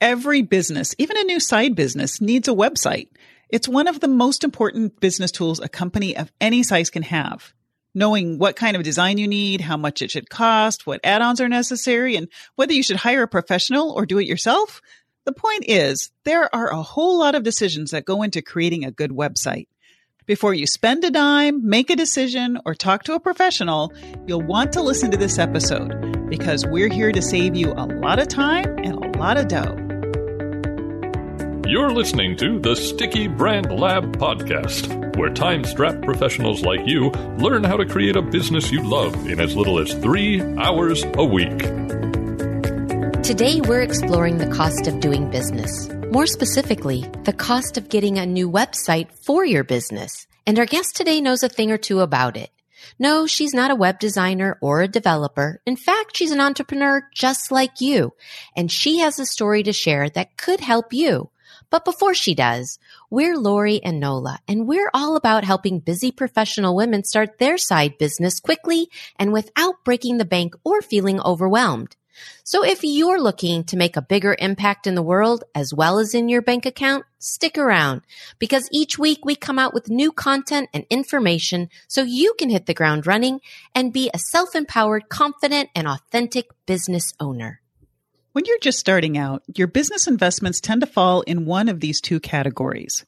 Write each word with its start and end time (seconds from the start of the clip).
Every 0.00 0.40
business, 0.40 0.94
even 0.96 1.18
a 1.18 1.24
new 1.24 1.38
side 1.38 1.74
business, 1.74 2.22
needs 2.22 2.48
a 2.48 2.52
website. 2.52 3.08
It's 3.50 3.68
one 3.68 3.86
of 3.86 4.00
the 4.00 4.08
most 4.08 4.44
important 4.44 4.98
business 4.98 5.30
tools 5.30 5.60
a 5.60 5.68
company 5.68 6.16
of 6.16 6.32
any 6.40 6.62
size 6.62 6.88
can 6.88 7.02
have. 7.02 7.52
Knowing 7.94 8.38
what 8.38 8.56
kind 8.56 8.76
of 8.76 8.82
design 8.82 9.18
you 9.18 9.28
need, 9.28 9.60
how 9.60 9.76
much 9.76 10.00
it 10.00 10.10
should 10.10 10.30
cost, 10.30 10.86
what 10.86 11.00
add-ons 11.04 11.38
are 11.38 11.50
necessary, 11.50 12.16
and 12.16 12.28
whether 12.54 12.72
you 12.72 12.82
should 12.82 12.96
hire 12.96 13.24
a 13.24 13.28
professional 13.28 13.90
or 13.90 14.06
do 14.06 14.18
it 14.18 14.26
yourself. 14.26 14.80
The 15.26 15.32
point 15.32 15.64
is, 15.68 16.10
there 16.24 16.54
are 16.54 16.72
a 16.72 16.82
whole 16.82 17.18
lot 17.18 17.34
of 17.34 17.42
decisions 17.42 17.90
that 17.90 18.06
go 18.06 18.22
into 18.22 18.40
creating 18.40 18.86
a 18.86 18.90
good 18.90 19.10
website. 19.10 19.66
Before 20.24 20.54
you 20.54 20.66
spend 20.66 21.04
a 21.04 21.10
dime, 21.10 21.68
make 21.68 21.90
a 21.90 21.96
decision, 21.96 22.58
or 22.64 22.74
talk 22.74 23.02
to 23.04 23.14
a 23.14 23.20
professional, 23.20 23.92
you'll 24.26 24.40
want 24.40 24.72
to 24.72 24.82
listen 24.82 25.10
to 25.10 25.18
this 25.18 25.38
episode 25.38 26.26
because 26.30 26.64
we're 26.64 26.90
here 26.90 27.12
to 27.12 27.20
save 27.20 27.54
you 27.54 27.72
a 27.72 27.84
lot 27.84 28.18
of 28.18 28.28
time 28.28 28.78
and 28.78 28.94
a 28.94 29.18
lot 29.18 29.36
of 29.36 29.48
dough. 29.48 29.88
You're 31.70 31.92
listening 31.92 32.36
to 32.38 32.58
the 32.58 32.74
Sticky 32.74 33.28
Brand 33.28 33.70
Lab 33.70 34.16
podcast, 34.16 35.16
where 35.16 35.32
time 35.32 35.62
strapped 35.62 36.02
professionals 36.02 36.62
like 36.62 36.84
you 36.84 37.10
learn 37.38 37.62
how 37.62 37.76
to 37.76 37.86
create 37.86 38.16
a 38.16 38.22
business 38.22 38.72
you 38.72 38.82
love 38.82 39.14
in 39.28 39.38
as 39.38 39.54
little 39.54 39.78
as 39.78 39.94
three 39.94 40.42
hours 40.56 41.04
a 41.14 41.24
week. 41.24 41.58
Today, 43.22 43.60
we're 43.60 43.82
exploring 43.82 44.38
the 44.38 44.50
cost 44.52 44.88
of 44.88 44.98
doing 44.98 45.30
business. 45.30 45.88
More 46.10 46.26
specifically, 46.26 47.08
the 47.22 47.32
cost 47.32 47.78
of 47.78 47.88
getting 47.88 48.18
a 48.18 48.26
new 48.26 48.50
website 48.50 49.12
for 49.12 49.44
your 49.44 49.62
business. 49.62 50.26
And 50.48 50.58
our 50.58 50.66
guest 50.66 50.96
today 50.96 51.20
knows 51.20 51.44
a 51.44 51.48
thing 51.48 51.70
or 51.70 51.78
two 51.78 52.00
about 52.00 52.36
it. 52.36 52.50
No, 52.98 53.28
she's 53.28 53.54
not 53.54 53.70
a 53.70 53.76
web 53.76 54.00
designer 54.00 54.58
or 54.60 54.82
a 54.82 54.88
developer. 54.88 55.62
In 55.66 55.76
fact, 55.76 56.16
she's 56.16 56.32
an 56.32 56.40
entrepreneur 56.40 57.08
just 57.14 57.52
like 57.52 57.80
you. 57.80 58.12
And 58.56 58.72
she 58.72 58.98
has 58.98 59.20
a 59.20 59.24
story 59.24 59.62
to 59.62 59.72
share 59.72 60.10
that 60.10 60.36
could 60.36 60.58
help 60.58 60.92
you. 60.92 61.30
But 61.70 61.84
before 61.84 62.14
she 62.14 62.34
does, 62.34 62.80
we're 63.10 63.36
Lori 63.36 63.80
and 63.82 64.00
Nola, 64.00 64.40
and 64.48 64.66
we're 64.66 64.90
all 64.92 65.14
about 65.14 65.44
helping 65.44 65.78
busy 65.78 66.10
professional 66.10 66.74
women 66.74 67.04
start 67.04 67.38
their 67.38 67.58
side 67.58 67.96
business 67.96 68.40
quickly 68.40 68.88
and 69.16 69.32
without 69.32 69.84
breaking 69.84 70.18
the 70.18 70.24
bank 70.24 70.54
or 70.64 70.82
feeling 70.82 71.20
overwhelmed. 71.20 71.96
So 72.42 72.64
if 72.64 72.80
you're 72.82 73.20
looking 73.20 73.64
to 73.64 73.76
make 73.76 73.96
a 73.96 74.02
bigger 74.02 74.36
impact 74.38 74.88
in 74.88 74.96
the 74.96 75.02
world 75.02 75.44
as 75.54 75.72
well 75.72 76.00
as 76.00 76.12
in 76.12 76.28
your 76.28 76.42
bank 76.42 76.66
account, 76.66 77.04
stick 77.18 77.56
around 77.56 78.02
because 78.38 78.68
each 78.72 78.98
week 78.98 79.24
we 79.24 79.36
come 79.36 79.58
out 79.58 79.72
with 79.72 79.88
new 79.88 80.10
content 80.10 80.68
and 80.74 80.84
information 80.90 81.68
so 81.86 82.02
you 82.02 82.34
can 82.38 82.50
hit 82.50 82.66
the 82.66 82.74
ground 82.74 83.06
running 83.06 83.40
and 83.74 83.92
be 83.92 84.10
a 84.12 84.18
self-empowered, 84.18 85.08
confident, 85.08 85.70
and 85.74 85.86
authentic 85.86 86.48
business 86.66 87.14
owner. 87.20 87.59
When 88.32 88.44
you're 88.44 88.60
just 88.60 88.78
starting 88.78 89.18
out, 89.18 89.42
your 89.56 89.66
business 89.66 90.06
investments 90.06 90.60
tend 90.60 90.82
to 90.82 90.86
fall 90.86 91.22
in 91.22 91.46
one 91.46 91.68
of 91.68 91.80
these 91.80 92.00
two 92.00 92.20
categories. 92.20 93.04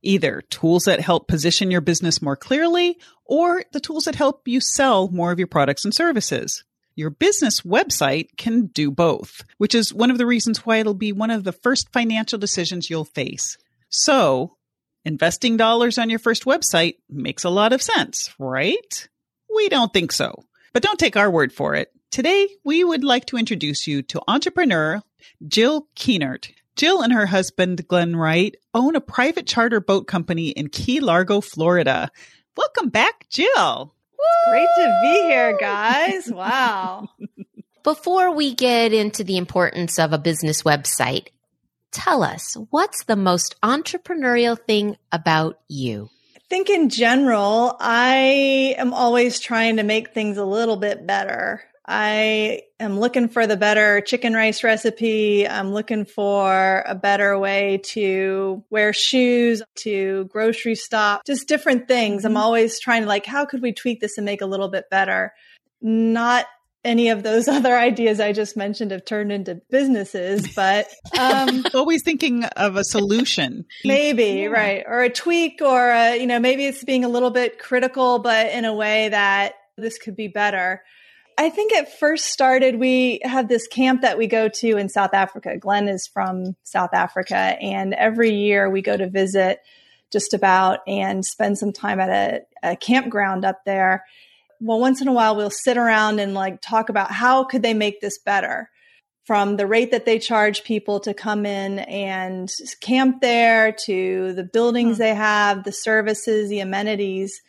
Either 0.00 0.40
tools 0.48 0.84
that 0.84 1.00
help 1.00 1.28
position 1.28 1.70
your 1.70 1.82
business 1.82 2.22
more 2.22 2.36
clearly 2.36 2.98
or 3.26 3.62
the 3.72 3.80
tools 3.80 4.04
that 4.04 4.14
help 4.14 4.48
you 4.48 4.60
sell 4.60 5.08
more 5.08 5.30
of 5.30 5.38
your 5.38 5.46
products 5.46 5.84
and 5.84 5.94
services. 5.94 6.64
Your 6.94 7.10
business 7.10 7.60
website 7.60 8.36
can 8.38 8.66
do 8.66 8.90
both, 8.90 9.42
which 9.58 9.74
is 9.74 9.92
one 9.92 10.10
of 10.10 10.16
the 10.16 10.26
reasons 10.26 10.64
why 10.64 10.78
it'll 10.78 10.94
be 10.94 11.12
one 11.12 11.30
of 11.30 11.44
the 11.44 11.52
first 11.52 11.92
financial 11.92 12.38
decisions 12.38 12.88
you'll 12.88 13.04
face. 13.04 13.58
So, 13.90 14.56
investing 15.04 15.58
dollars 15.58 15.98
on 15.98 16.08
your 16.08 16.18
first 16.18 16.44
website 16.44 16.96
makes 17.10 17.44
a 17.44 17.50
lot 17.50 17.74
of 17.74 17.82
sense, 17.82 18.34
right? 18.38 19.08
We 19.54 19.68
don't 19.68 19.92
think 19.92 20.12
so. 20.12 20.44
But 20.72 20.82
don't 20.82 20.98
take 20.98 21.16
our 21.16 21.30
word 21.30 21.52
for 21.52 21.74
it. 21.74 21.92
Today, 22.12 22.46
we 22.62 22.84
would 22.84 23.04
like 23.04 23.24
to 23.28 23.38
introduce 23.38 23.86
you 23.86 24.02
to 24.02 24.20
entrepreneur 24.28 25.00
Jill 25.48 25.88
Keenert. 25.96 26.50
Jill 26.76 27.00
and 27.00 27.10
her 27.10 27.24
husband, 27.24 27.88
Glenn 27.88 28.16
Wright, 28.16 28.54
own 28.74 28.96
a 28.96 29.00
private 29.00 29.46
charter 29.46 29.80
boat 29.80 30.06
company 30.06 30.48
in 30.48 30.68
Key 30.68 31.00
Largo, 31.00 31.40
Florida. 31.40 32.10
Welcome 32.54 32.90
back, 32.90 33.30
Jill. 33.30 33.94
It's 34.12 34.50
Great 34.50 34.68
to 34.76 35.00
be 35.02 35.22
here, 35.22 35.56
guys. 35.56 36.30
Wow. 36.30 37.08
Before 37.82 38.34
we 38.34 38.54
get 38.54 38.92
into 38.92 39.24
the 39.24 39.38
importance 39.38 39.98
of 39.98 40.12
a 40.12 40.18
business 40.18 40.64
website, 40.64 41.28
tell 41.92 42.22
us 42.22 42.58
what's 42.68 43.04
the 43.04 43.16
most 43.16 43.58
entrepreneurial 43.62 44.58
thing 44.58 44.98
about 45.12 45.60
you? 45.66 46.10
I 46.36 46.40
think 46.50 46.68
in 46.68 46.90
general, 46.90 47.74
I 47.80 48.74
am 48.76 48.92
always 48.92 49.40
trying 49.40 49.78
to 49.78 49.82
make 49.82 50.12
things 50.12 50.36
a 50.36 50.44
little 50.44 50.76
bit 50.76 51.06
better. 51.06 51.62
I 51.86 52.62
am 52.78 53.00
looking 53.00 53.28
for 53.28 53.46
the 53.46 53.56
better 53.56 54.00
chicken 54.00 54.34
rice 54.34 54.62
recipe. 54.62 55.48
I'm 55.48 55.72
looking 55.72 56.04
for 56.04 56.84
a 56.86 56.94
better 56.94 57.36
way 57.38 57.80
to 57.86 58.64
wear 58.70 58.92
shoes, 58.92 59.62
to 59.80 60.24
grocery 60.26 60.76
stop, 60.76 61.24
just 61.26 61.48
different 61.48 61.88
things. 61.88 62.24
I'm 62.24 62.32
mm-hmm. 62.32 62.38
always 62.38 62.78
trying 62.78 63.02
to 63.02 63.08
like, 63.08 63.26
how 63.26 63.46
could 63.46 63.62
we 63.62 63.72
tweak 63.72 64.00
this 64.00 64.16
and 64.16 64.24
make 64.24 64.42
a 64.42 64.46
little 64.46 64.68
bit 64.68 64.90
better? 64.90 65.32
Not 65.80 66.46
any 66.84 67.08
of 67.08 67.24
those 67.24 67.48
other 67.48 67.76
ideas 67.76 68.20
I 68.20 68.32
just 68.32 68.56
mentioned 68.56 68.92
have 68.92 69.04
turned 69.04 69.32
into 69.32 69.60
businesses, 69.70 70.46
but 70.54 70.86
um, 71.18 71.64
always 71.74 72.04
thinking 72.04 72.44
of 72.44 72.76
a 72.76 72.84
solution. 72.84 73.64
Maybe, 73.84 74.42
yeah. 74.42 74.46
right. 74.46 74.84
Or 74.86 75.02
a 75.02 75.10
tweak 75.10 75.60
or, 75.62 75.90
a, 75.90 76.16
you 76.16 76.28
know, 76.28 76.38
maybe 76.38 76.64
it's 76.66 76.84
being 76.84 77.04
a 77.04 77.08
little 77.08 77.30
bit 77.30 77.58
critical, 77.58 78.20
but 78.20 78.52
in 78.52 78.64
a 78.64 78.74
way 78.74 79.08
that 79.08 79.54
this 79.76 79.98
could 79.98 80.14
be 80.14 80.28
better. 80.28 80.82
I 81.38 81.50
think 81.50 81.72
it 81.72 81.88
first 81.88 82.26
started, 82.26 82.78
we 82.78 83.20
have 83.22 83.48
this 83.48 83.66
camp 83.66 84.02
that 84.02 84.18
we 84.18 84.26
go 84.26 84.48
to 84.48 84.76
in 84.76 84.88
South 84.88 85.14
Africa. 85.14 85.56
Glenn 85.56 85.88
is 85.88 86.08
from 86.12 86.56
South 86.62 86.92
Africa, 86.92 87.36
and 87.36 87.94
every 87.94 88.34
year 88.34 88.68
we 88.70 88.82
go 88.82 88.96
to 88.96 89.08
visit 89.08 89.60
just 90.12 90.34
about 90.34 90.80
and 90.86 91.24
spend 91.24 91.58
some 91.58 91.72
time 91.72 91.98
at 91.98 92.10
a, 92.62 92.70
a 92.72 92.76
campground 92.76 93.44
up 93.44 93.64
there. 93.64 94.04
Well, 94.60 94.78
once 94.78 95.00
in 95.00 95.08
a 95.08 95.12
while, 95.12 95.34
we'll 95.34 95.50
sit 95.50 95.76
around 95.76 96.20
and 96.20 96.34
like 96.34 96.60
talk 96.60 96.88
about 96.88 97.10
how 97.10 97.44
could 97.44 97.62
they 97.62 97.74
make 97.74 98.00
this 98.00 98.18
better 98.18 98.70
from 99.24 99.56
the 99.56 99.66
rate 99.66 99.90
that 99.92 100.04
they 100.04 100.18
charge 100.18 100.64
people 100.64 101.00
to 101.00 101.14
come 101.14 101.46
in 101.46 101.78
and 101.80 102.50
camp 102.80 103.20
there 103.20 103.74
to 103.86 104.32
the 104.34 104.44
buildings 104.44 104.96
hmm. 104.96 105.02
they 105.02 105.14
have, 105.14 105.64
the 105.64 105.72
services, 105.72 106.50
the 106.50 106.60
amenities 106.60 107.40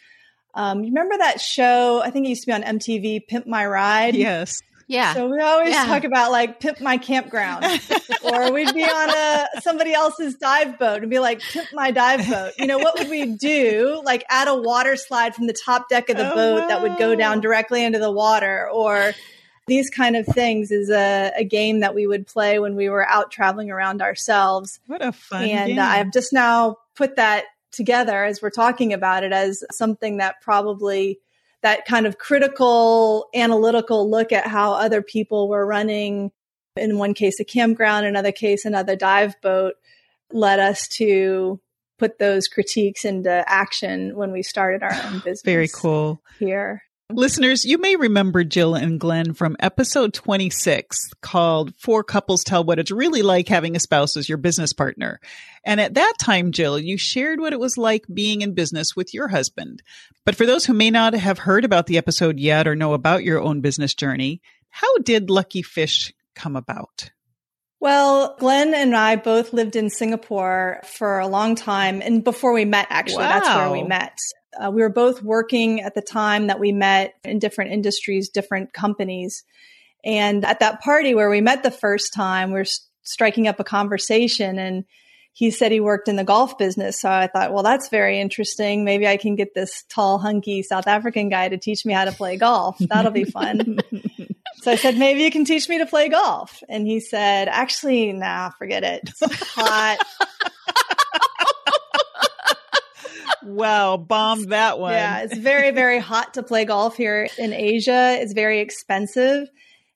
um, 0.54 0.84
you 0.84 0.92
remember 0.92 1.18
that 1.18 1.42
show? 1.42 2.02
I 2.04 2.10
think 2.10 2.26
it 2.26 2.30
used 2.30 2.44
to 2.44 2.48
be 2.48 2.54
on 2.54 2.64
MTV, 2.64 3.28
Pimp 3.28 3.48
My 3.48 3.66
Ride. 3.66 4.16
Yes. 4.16 4.62
Yeah. 4.88 5.14
So 5.14 5.28
we 5.28 5.40
always 5.40 5.72
yeah. 5.72 5.86
talk 5.86 6.04
about 6.04 6.32
like 6.32 6.60
pimp 6.60 6.82
my 6.82 6.98
campground, 6.98 7.66
or 8.24 8.52
we'd 8.52 8.74
be 8.74 8.84
on 8.84 9.10
a 9.10 9.62
somebody 9.62 9.94
else's 9.94 10.36
dive 10.36 10.78
boat 10.78 11.02
and 11.02 11.10
be 11.10 11.20
like 11.20 11.42
pimp 11.42 11.70
my 11.74 11.92
dive 11.92 12.30
boat. 12.30 12.54
You 12.58 12.68
know 12.68 12.78
what 12.78 13.00
would 13.00 13.10
we 13.10 13.26
do? 13.26 14.02
Like 14.04 14.24
add 14.30 14.48
a 14.48 14.56
water 14.56 14.96
slide 14.96 15.36
from 15.36 15.48
the 15.48 15.54
top 15.66 15.90
deck 15.90 16.10
of 16.10 16.18
the 16.18 16.32
oh, 16.32 16.36
boat 16.36 16.68
that 16.68 16.82
would 16.82 16.98
go 16.98 17.16
down 17.16 17.42
directly 17.42 17.84
into 17.84 18.00
the 18.00 18.12
water, 18.12 18.70
or 18.72 19.14
these 19.68 19.90
kind 19.90 20.16
of 20.16 20.26
things 20.26 20.72
is 20.72 20.90
a, 20.90 21.32
a, 21.38 21.44
game 21.46 21.80
that 21.80 21.96
we 21.96 22.06
would 22.06 22.28
play 22.28 22.60
when 22.60 22.76
we 22.76 22.90
were 22.90 23.08
out 23.08 23.32
traveling 23.32 23.72
around 23.72 24.02
ourselves. 24.02 24.80
What 24.88 25.02
a 25.02 25.14
fun 25.14 25.46
and 25.46 25.70
game. 25.70 25.80
I've 25.80 26.12
just 26.12 26.34
now 26.34 26.80
put 26.96 27.16
that 27.16 27.46
together 27.74 28.24
as 28.24 28.42
we're 28.42 28.50
talking 28.50 28.94
about 28.94 29.24
it 29.24 29.34
as 29.34 29.64
something 29.72 30.18
that 30.18 30.42
probably 30.42 31.20
that 31.62 31.86
kind 31.86 32.06
of 32.06 32.18
critical 32.18 33.28
analytical 33.34 34.10
look 34.10 34.32
at 34.32 34.48
how 34.48 34.74
other 34.74 35.02
people 35.02 35.48
were 35.48 35.66
running. 35.66 36.32
In 36.76 36.98
one 36.98 37.14
case 37.14 37.40
a 37.40 37.46
campground 37.46 38.06
another 38.06 38.32
case 38.32 38.66
another 38.66 38.96
dive 38.96 39.40
boat 39.42 39.76
led 40.32 40.60
us 40.60 40.88
to 40.88 41.60
put 42.00 42.18
those 42.18 42.48
critiques 42.48 43.06
into 43.06 43.44
action 43.48 44.16
when 44.16 44.32
we 44.32 44.42
started 44.42 44.82
our 44.82 44.94
own 45.06 45.20
business 45.20 45.42
very 45.44 45.68
cool. 45.68 46.22
here 46.40 46.84
Listeners, 47.12 47.66
you 47.66 47.78
may 47.78 47.96
remember 47.96 48.44
Jill 48.44 48.76
and 48.76 49.00
Glenn 49.00 49.34
from 49.34 49.58
episode 49.60 50.14
26 50.14 51.12
called 51.22 51.76
Four 51.76 52.04
Couples 52.04 52.44
Tell 52.44 52.64
What 52.64 52.80
It's 52.80 52.92
Really 52.92 53.22
Like 53.22 53.50
Having 53.50 53.76
a 53.76 53.80
Spouse 53.80 54.16
as 54.16 54.30
Your 54.30 54.38
Business 54.38 54.74
Partner. 54.74 55.20
And 55.66 55.82
at 55.82 55.96
that 55.96 56.14
time, 56.18 56.52
Jill, 56.52 56.80
you 56.80 56.98
shared 56.98 57.40
what 57.40 57.54
it 57.54 57.60
was 57.60 57.78
like 57.78 58.06
being 58.12 58.42
in 58.42 58.54
business 58.54 58.96
with 58.96 59.14
your 59.14 59.28
husband. 59.28 59.84
But 60.26 60.36
for 60.36 60.46
those 60.46 60.66
who 60.66 60.74
may 60.74 60.90
not 60.90 61.14
have 61.14 61.40
heard 61.40 61.66
about 61.66 61.88
the 61.88 61.98
episode 61.98 62.40
yet 62.40 62.68
or 62.68 62.76
know 62.76 62.94
about 62.94 63.24
your 63.24 63.42
own 63.42 63.62
business 63.62 63.94
journey, 63.94 64.42
how 64.70 64.98
did 65.00 65.30
Lucky 65.30 65.62
Fish 65.62 66.14
come 66.36 66.56
about? 66.56 67.12
Well, 67.80 68.38
Glenn 68.40 68.74
and 68.74 68.96
I 68.96 69.18
both 69.18 69.52
lived 69.52 69.76
in 69.76 69.90
Singapore 69.90 70.80
for 70.86 71.20
a 71.20 71.28
long 71.28 71.56
time. 71.56 72.02
And 72.02 72.24
before 72.24 72.54
we 72.54 72.64
met, 72.64 72.88
actually, 72.90 73.26
wow. 73.26 73.40
that's 73.40 73.56
where 73.56 73.72
we 73.72 73.84
met. 73.84 74.18
Uh, 74.62 74.72
we 74.72 74.82
were 74.82 74.90
both 74.90 75.22
working 75.22 75.82
at 75.82 75.96
the 75.96 76.02
time 76.02 76.48
that 76.48 76.60
we 76.60 76.72
met 76.72 77.16
in 77.24 77.40
different 77.40 77.72
industries, 77.72 78.30
different 78.30 78.74
companies. 78.74 79.44
And 80.04 80.46
at 80.46 80.60
that 80.60 80.82
party 80.82 81.16
where 81.16 81.30
we 81.30 81.42
met 81.42 81.64
the 81.64 81.72
first 81.72 82.14
time, 82.14 82.52
we 82.52 82.60
are 82.60 82.66
striking 83.04 83.48
up 83.48 83.60
a 83.60 83.64
conversation 83.64 84.60
and 84.60 84.86
he 85.36 85.50
said 85.50 85.72
he 85.72 85.80
worked 85.80 86.08
in 86.08 86.16
the 86.16 86.24
golf 86.24 86.58
business. 86.58 87.02
So 87.02 87.10
I 87.10 87.28
thought, 87.28 87.54
well, 87.54 87.64
that's 87.64 87.90
very 87.90 88.22
interesting. 88.22 88.86
Maybe 88.86 89.08
I 89.08 89.18
can 89.18 89.36
get 89.36 89.56
this 89.56 89.84
tall, 89.90 90.20
hunky 90.20 90.62
South 90.62 90.88
African 90.88 91.30
guy 91.30 91.50
to 91.50 91.58
teach 91.58 91.86
me 91.86 91.94
how 91.94 92.06
to 92.06 92.12
play 92.12 92.38
golf. 92.38 92.78
That'll 92.80 93.12
be 93.12 93.24
fun. 93.24 93.80
So 94.64 94.72
I 94.72 94.76
said, 94.76 94.98
maybe 94.98 95.24
you 95.24 95.30
can 95.30 95.44
teach 95.44 95.68
me 95.68 95.80
to 95.80 95.86
play 95.86 96.08
golf. 96.08 96.64
And 96.70 96.88
he 96.88 97.02
said, 97.02 97.50
actually, 97.50 98.14
nah, 98.14 98.50
forget 98.52 98.84
it. 98.86 99.02
It's 99.10 99.44
hot. 99.54 99.98
Wow, 103.46 103.98
bombed 103.98 104.50
that 104.50 104.80
one. 104.80 104.94
Yeah, 104.94 105.22
it's 105.22 105.38
very, 105.38 105.72
very 105.72 106.00
hot 106.00 106.36
to 106.36 106.44
play 106.44 106.66
golf 106.66 106.98
here 106.98 107.28
in 107.38 107.54
Asia. 107.54 108.18
It's 108.20 108.34
very 108.34 108.60
expensive. 108.60 109.50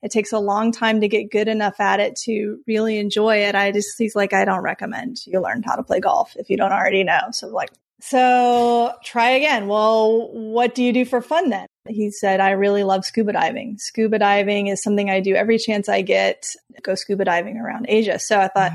It 0.03 0.11
takes 0.11 0.31
a 0.31 0.39
long 0.39 0.71
time 0.71 1.01
to 1.01 1.07
get 1.07 1.31
good 1.31 1.47
enough 1.47 1.79
at 1.79 1.99
it 1.99 2.15
to 2.25 2.59
really 2.67 2.99
enjoy 2.99 3.38
it. 3.38 3.55
I 3.55 3.71
just, 3.71 3.89
he's 3.97 4.15
like, 4.15 4.31
I 4.31 4.45
don't 4.45 4.61
recommend 4.61 5.25
you 5.25 5.41
learn 5.41 5.63
how 5.63 5.75
to 5.75 5.83
play 5.83 5.99
golf 5.99 6.35
if 6.35 6.49
you 6.49 6.57
don't 6.57 6.71
already 6.71 7.03
know. 7.03 7.19
So, 7.31 7.47
like, 7.47 7.71
so 7.99 8.94
try 9.03 9.31
again. 9.31 9.67
Well, 9.67 10.29
what 10.31 10.75
do 10.75 10.83
you 10.83 10.94
do 10.94 11.03
for 11.03 11.19
fun 11.19 11.49
then? 11.49 11.65
He 11.88 12.11
said, 12.11 12.39
I 12.39 12.51
really 12.51 12.83
love 12.83 13.05
scuba 13.05 13.33
diving. 13.33 13.77
Scuba 13.79 14.19
diving 14.19 14.67
is 14.67 14.83
something 14.83 15.09
I 15.09 15.19
do 15.19 15.33
every 15.33 15.57
chance 15.57 15.89
I 15.89 16.03
get, 16.03 16.45
go 16.83 16.94
scuba 16.94 17.25
diving 17.25 17.57
around 17.57 17.88
Asia. 17.89 18.19
So 18.19 18.39
I 18.39 18.49
thought, 18.49 18.73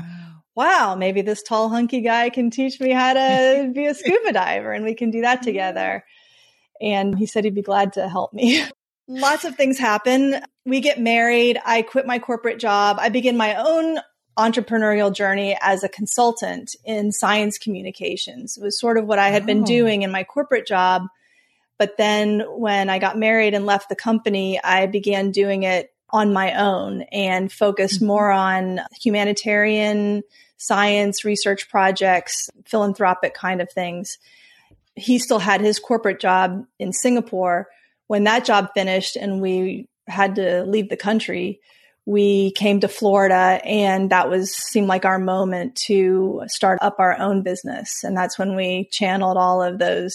wow, 0.55 0.95
maybe 0.95 1.21
this 1.21 1.43
tall, 1.43 1.69
hunky 1.69 2.01
guy 2.01 2.29
can 2.29 2.49
teach 2.49 2.79
me 2.79 2.91
how 2.91 3.13
to 3.13 3.71
be 3.75 3.85
a 3.85 3.93
scuba 3.93 4.33
diver 4.33 4.71
and 4.71 4.85
we 4.85 4.95
can 4.95 5.11
do 5.11 5.21
that 5.21 5.43
together. 5.43 6.03
Mm-hmm. 6.81 6.85
And 6.85 7.17
he 7.17 7.25
said 7.25 7.45
he'd 7.45 7.55
be 7.55 7.61
glad 7.61 7.93
to 7.93 8.09
help 8.09 8.33
me. 8.33 8.63
Lots 9.07 9.43
of 9.45 9.55
things 9.55 9.77
happen. 9.77 10.41
We 10.65 10.79
get 10.79 10.99
married. 10.99 11.59
I 11.65 11.81
quit 11.81 12.05
my 12.05 12.19
corporate 12.19 12.59
job. 12.59 12.97
I 12.99 13.09
begin 13.09 13.35
my 13.35 13.55
own 13.55 13.99
entrepreneurial 14.37 15.13
journey 15.13 15.57
as 15.61 15.83
a 15.83 15.89
consultant 15.89 16.75
in 16.85 17.11
science 17.11 17.57
communications. 17.57 18.57
It 18.57 18.63
was 18.63 18.79
sort 18.79 18.97
of 18.97 19.05
what 19.05 19.19
I 19.19 19.29
had 19.29 19.43
oh. 19.43 19.45
been 19.45 19.63
doing 19.63 20.01
in 20.01 20.11
my 20.11 20.23
corporate 20.23 20.65
job. 20.65 21.03
But 21.77 21.97
then 21.97 22.41
when 22.49 22.89
I 22.89 22.99
got 22.99 23.17
married 23.17 23.53
and 23.53 23.65
left 23.65 23.89
the 23.89 23.95
company, 23.95 24.59
I 24.63 24.85
began 24.85 25.31
doing 25.31 25.63
it 25.63 25.92
on 26.13 26.31
my 26.31 26.53
own 26.53 27.01
and 27.11 27.51
focused 27.51 27.97
mm-hmm. 27.97 28.05
more 28.07 28.31
on 28.31 28.79
humanitarian 29.01 30.21
science 30.57 31.25
research 31.25 31.67
projects, 31.69 32.49
philanthropic 32.65 33.33
kind 33.33 33.59
of 33.59 33.69
things. 33.71 34.19
He 34.95 35.17
still 35.17 35.39
had 35.39 35.59
his 35.59 35.79
corporate 35.79 36.19
job 36.19 36.65
in 36.79 36.93
Singapore. 36.93 37.67
When 38.07 38.25
that 38.25 38.45
job 38.45 38.69
finished 38.75 39.15
and 39.15 39.41
we 39.41 39.89
had 40.07 40.35
to 40.35 40.63
leave 40.63 40.89
the 40.89 40.95
country, 40.95 41.59
we 42.05 42.51
came 42.51 42.79
to 42.81 42.87
Florida 42.87 43.59
and 43.65 44.09
that 44.11 44.29
was 44.29 44.53
seemed 44.53 44.87
like 44.87 45.05
our 45.05 45.19
moment 45.19 45.75
to 45.87 46.43
start 46.47 46.79
up 46.81 46.97
our 46.99 47.17
own 47.17 47.41
business. 47.41 48.03
And 48.03 48.15
that's 48.15 48.37
when 48.37 48.55
we 48.55 48.87
channeled 48.91 49.37
all 49.37 49.63
of 49.63 49.79
those 49.79 50.13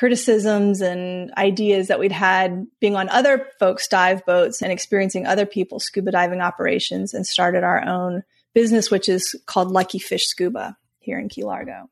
criticisms 0.00 0.80
and 0.80 1.30
ideas 1.36 1.88
that 1.88 2.00
we'd 2.00 2.10
had 2.10 2.66
being 2.80 2.96
on 2.96 3.10
other 3.10 3.46
folks' 3.58 3.86
dive 3.86 4.24
boats 4.24 4.62
and 4.62 4.72
experiencing 4.72 5.26
other 5.26 5.44
people's 5.44 5.84
scuba 5.84 6.10
diving 6.10 6.40
operations 6.40 7.12
and 7.12 7.26
started 7.26 7.62
our 7.62 7.86
own 7.86 8.22
business, 8.54 8.90
which 8.90 9.10
is 9.10 9.38
called 9.44 9.70
Lucky 9.70 9.98
Fish 9.98 10.26
Scuba 10.26 10.78
here 11.00 11.18
in 11.18 11.28
Key 11.28 11.44
Largo. 11.44 11.90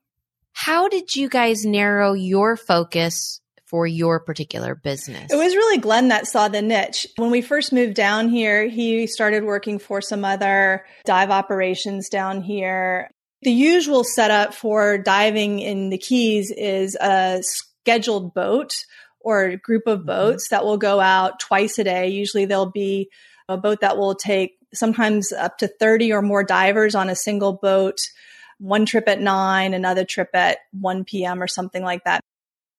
How 0.53 0.89
did 0.89 1.17
you 1.17 1.29
guys 1.29 1.67
narrow 1.67 2.15
your 2.15 2.57
focus 2.57 3.43
for 3.67 3.87
your 3.87 4.21
particular 4.21 4.75
business? 4.75 5.31
It 5.31 5.37
was 5.37 5.55
really 5.55 5.77
Glenn 5.77 6.09
that 6.09 6.27
saw 6.27 6.49
the 6.49 6.63
niche. 6.63 7.07
When 7.17 7.31
we 7.31 7.43
first 7.43 7.75
moved 7.75 7.93
down 7.93 8.31
here, 8.31 8.67
he 8.67 9.07
started 9.07 9.45
working 9.45 9.79
for 9.79 10.01
some 10.01 10.25
other 10.25 10.87
dive 11.05 11.29
operations 11.29 12.09
down 12.09 12.41
here. 12.41 13.11
The 13.43 13.53
usual 13.53 14.03
setup 14.03 14.55
for 14.55 14.97
diving 14.97 15.61
in 15.61 15.91
the 15.91 15.99
Keys 15.99 16.51
is 16.51 16.97
a 16.97 17.43
scheduled 17.89 18.35
boat 18.35 18.85
or 19.21 19.57
group 19.57 19.87
of 19.87 20.01
mm-hmm. 20.01 20.09
boats 20.09 20.49
that 20.51 20.65
will 20.65 20.77
go 20.77 21.01
out 21.01 21.41
twice 21.41 21.79
a 21.79 21.85
day. 21.85 22.09
Usually 22.09 22.45
there'll 22.45 22.71
be 22.71 23.09
a 23.49 23.57
boat 23.57 23.81
that 23.81 23.97
will 23.97 24.15
take 24.15 24.59
sometimes 24.75 25.33
up 25.33 25.59
to 25.59 25.69
30 25.69 26.13
or 26.13 26.21
more 26.21 26.45
divers 26.45 26.95
on 26.95 27.09
a 27.09 27.17
single 27.17 27.55
boat, 27.55 27.99
one 28.59 28.85
trip 28.85 29.09
at 29.09 29.21
nine, 29.21 29.73
another 29.73 30.05
trip 30.05 30.29
at 30.35 30.59
1 30.73 31.05
p.m. 31.05 31.43
or 31.43 31.47
something 31.47 31.83
like 31.83 32.05
that. 32.05 32.21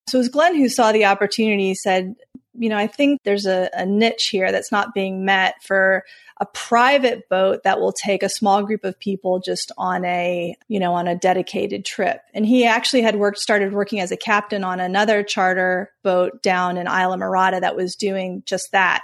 So 0.07 0.17
it 0.17 0.19
was 0.19 0.29
Glenn 0.29 0.55
who 0.55 0.69
saw 0.69 0.91
the 0.91 1.05
opportunity, 1.05 1.73
said, 1.73 2.15
you 2.59 2.67
know, 2.67 2.77
I 2.77 2.87
think 2.87 3.21
there's 3.23 3.45
a, 3.45 3.69
a 3.73 3.85
niche 3.85 4.27
here 4.27 4.51
that's 4.51 4.71
not 4.71 4.93
being 4.93 5.23
met 5.23 5.63
for 5.63 6.03
a 6.41 6.45
private 6.45 7.29
boat 7.29 7.63
that 7.63 7.79
will 7.79 7.93
take 7.93 8.21
a 8.21 8.29
small 8.29 8.63
group 8.63 8.83
of 8.83 8.99
people 8.99 9.39
just 9.39 9.71
on 9.77 10.03
a, 10.03 10.55
you 10.67 10.79
know, 10.79 10.93
on 10.93 11.07
a 11.07 11.15
dedicated 11.15 11.85
trip. 11.85 12.21
And 12.33 12.45
he 12.45 12.65
actually 12.65 13.01
had 13.01 13.15
worked, 13.15 13.39
started 13.39 13.71
working 13.71 14.01
as 14.01 14.11
a 14.11 14.17
captain 14.17 14.65
on 14.65 14.81
another 14.81 15.23
charter 15.23 15.91
boat 16.03 16.43
down 16.43 16.77
in 16.77 16.85
Islamorada 16.85 17.61
that 17.61 17.77
was 17.77 17.95
doing 17.95 18.43
just 18.45 18.73
that. 18.73 19.03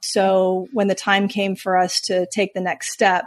So 0.00 0.66
when 0.72 0.88
the 0.88 0.94
time 0.96 1.28
came 1.28 1.54
for 1.54 1.76
us 1.76 2.00
to 2.02 2.26
take 2.26 2.54
the 2.54 2.60
next 2.60 2.92
step, 2.92 3.26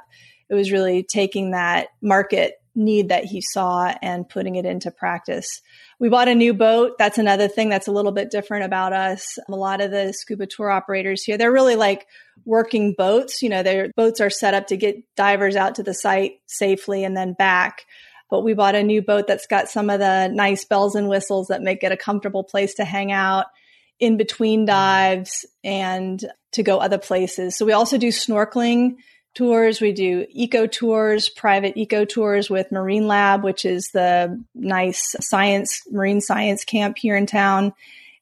it 0.50 0.56
was 0.56 0.72
really 0.72 1.04
taking 1.04 1.52
that 1.52 1.88
market 2.02 2.62
need 2.76 3.10
that 3.10 3.26
he 3.26 3.42
saw 3.42 3.94
and 4.02 4.28
putting 4.28 4.56
it 4.56 4.66
into 4.66 4.92
practice. 4.92 5.62
We 6.00 6.10
bought 6.10 6.28
a 6.28 6.36
new 6.36 6.54
boat. 6.54 6.98
That's 6.98 7.18
another 7.18 7.48
thing 7.48 7.70
that's 7.70 7.88
a 7.88 7.92
little 7.92 8.12
bit 8.12 8.32
different 8.32 8.66
about 8.66 8.94
us. 8.94 9.38
A 9.48 9.56
lot 9.56 9.82
of 9.82 9.92
the 9.92 10.12
scuba 10.14 10.48
tour 10.48 10.70
operators 10.70 11.24
here, 11.24 11.38
they're 11.38 11.52
really 11.52 11.76
like 11.76 12.08
working 12.46 12.94
boats. 12.98 13.42
You 13.42 13.50
know, 13.50 13.64
their 13.64 13.92
boats 13.96 14.20
are 14.20 14.30
set 14.30 14.54
up 14.54 14.68
to 14.68 14.78
get 14.78 14.98
divers 15.16 15.56
out 15.56 15.76
to 15.76 15.84
the 15.84 15.94
site 15.94 16.34
safely 16.48 17.04
and 17.04 17.16
then 17.16 17.34
back. 17.34 17.86
But 18.30 18.44
we 18.44 18.54
bought 18.54 18.76
a 18.76 18.84
new 18.84 19.02
boat 19.02 19.28
that's 19.28 19.46
got 19.46 19.70
some 19.70 19.90
of 19.90 20.00
the 20.00 20.28
nice 20.28 20.66
bells 20.66 20.96
and 20.96 21.08
whistles 21.08 21.48
that 21.48 21.62
make 21.62 21.84
it 21.84 21.92
a 21.92 21.98
comfortable 21.98 22.44
place 22.44 22.74
to 22.76 22.86
hang 22.86 23.12
out 23.12 23.46
in 24.00 24.18
between 24.18 24.66
dives 24.66 25.46
and 25.64 26.24
to 26.54 26.64
go 26.64 26.80
other 26.80 26.98
places. 26.98 27.56
So 27.56 27.66
we 27.66 27.74
also 27.74 27.98
do 27.98 28.08
snorkeling 28.08 28.96
tours. 29.34 29.82
We 29.82 29.92
do 29.92 30.26
eco 30.30 30.68
tours, 30.68 31.30
private 31.30 31.78
eco 31.78 32.06
tours 32.06 32.50
with 32.50 32.72
Marine 32.72 33.08
Lab, 33.08 33.44
which 33.44 33.66
is 33.66 33.90
the 33.94 34.44
nice 34.54 35.16
science, 35.20 35.82
marine 35.92 36.22
science 36.22 36.64
camp 36.64 36.98
here 36.98 37.16
in 37.16 37.26
town, 37.26 37.74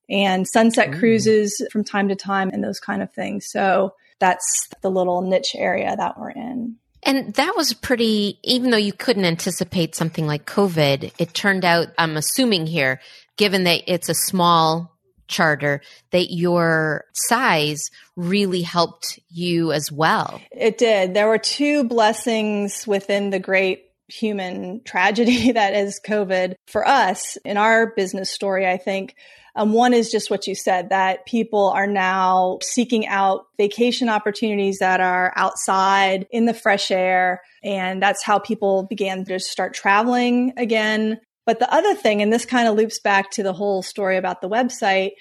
and 0.10 0.48
sunset 0.48 0.90
Ooh. 0.94 1.00
cruises 1.00 1.66
from 1.72 1.84
time 1.84 2.10
to 2.10 2.16
time 2.16 2.50
and 2.52 2.64
those 2.64 2.80
kind 2.80 3.02
of 3.02 3.12
things. 3.14 3.50
So 3.50 3.96
that's 4.20 4.70
the 4.82 4.92
little 4.92 5.22
niche 5.22 5.56
area 5.56 5.96
that 5.96 6.20
we're 6.20 6.32
in. 6.32 6.78
And 7.04 7.34
that 7.34 7.56
was 7.56 7.74
pretty, 7.74 8.38
even 8.44 8.70
though 8.70 8.78
you 8.78 8.94
couldn't 8.94 9.26
anticipate 9.26 9.96
something 9.96 10.28
like 10.28 10.46
COVID, 10.46 11.12
it 11.18 11.34
turned 11.34 11.66
out, 11.66 11.88
I'm 11.98 12.16
assuming 12.16 12.68
here, 12.68 13.02
given 13.38 13.64
that 13.64 13.82
it's 13.88 14.10
a 14.10 14.14
small 14.14 14.91
charter 15.32 15.82
that 16.12 16.32
your 16.32 17.06
size 17.14 17.90
really 18.16 18.62
helped 18.62 19.20
you 19.30 19.72
as 19.72 19.92
well. 19.92 20.42
It 20.52 20.78
did. 20.78 21.14
There 21.14 21.28
were 21.28 21.40
two 21.40 21.84
blessings 21.86 22.86
within 22.86 23.32
the 23.32 23.40
great 23.40 23.86
human 24.08 24.82
tragedy 24.86 25.52
that 25.54 25.74
is 25.74 26.00
COVID 26.06 26.56
for 26.68 26.88
us 26.88 27.38
in 27.46 27.58
our 27.58 27.88
business 27.88 28.30
story, 28.30 28.68
I 28.68 28.78
think. 28.78 29.16
Um, 29.56 29.74
one 29.74 29.94
is 29.94 30.12
just 30.12 30.32
what 30.32 30.48
you 30.48 30.56
said 30.56 30.90
that 30.90 31.26
people 31.26 31.70
are 31.70 31.88
now 31.88 32.60
seeking 32.62 33.06
out 33.08 33.48
vacation 33.58 34.08
opportunities 34.08 34.78
that 34.80 35.02
are 35.02 35.34
outside 35.36 36.26
in 36.32 36.46
the 36.46 36.54
fresh 36.54 36.90
air. 36.90 37.42
And 37.64 38.02
that's 38.02 38.24
how 38.24 38.40
people 38.40 38.84
began 38.84 39.26
to 39.26 39.40
start 39.40 39.74
traveling 39.74 40.54
again. 40.56 41.20
But 41.52 41.60
the 41.60 41.74
other 41.74 41.96
thing, 41.96 42.22
and 42.22 42.32
this 42.32 42.46
kind 42.46 42.70
of 42.70 42.78
loops 42.78 43.02
back 43.02 43.30
to 43.32 43.44
the 43.44 43.52
whole 43.52 43.84
story 43.84 44.16
about 44.16 44.40
the 44.40 44.48
website, 44.48 45.12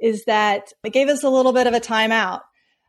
is 0.00 0.24
that 0.24 0.72
it 0.82 0.94
gave 0.94 1.08
us 1.08 1.22
a 1.22 1.28
little 1.28 1.52
bit 1.52 1.66
of 1.66 1.74
a 1.74 1.78
timeout. 1.78 2.40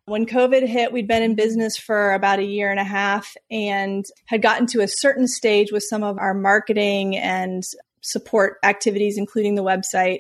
When 0.06 0.26
COVID 0.26 0.66
hit, 0.66 0.94
we'd 0.94 1.06
been 1.06 1.22
in 1.22 1.36
business 1.36 1.76
for 1.76 2.14
about 2.14 2.40
a 2.40 2.46
year 2.46 2.72
and 2.72 2.80
a 2.80 2.86
half 2.86 3.36
and 3.52 4.06
had 4.28 4.42
gotten 4.42 4.66
to 4.68 4.80
a 4.80 4.88
certain 4.88 5.28
stage 5.28 5.74
with 5.74 5.84
some 5.84 6.04
of 6.04 6.18
our 6.18 6.34
marketing 6.34 7.18
and 7.18 7.64
support 8.00 8.60
activities, 8.64 9.18
including 9.18 9.56
the 9.56 9.62
website. 9.62 10.20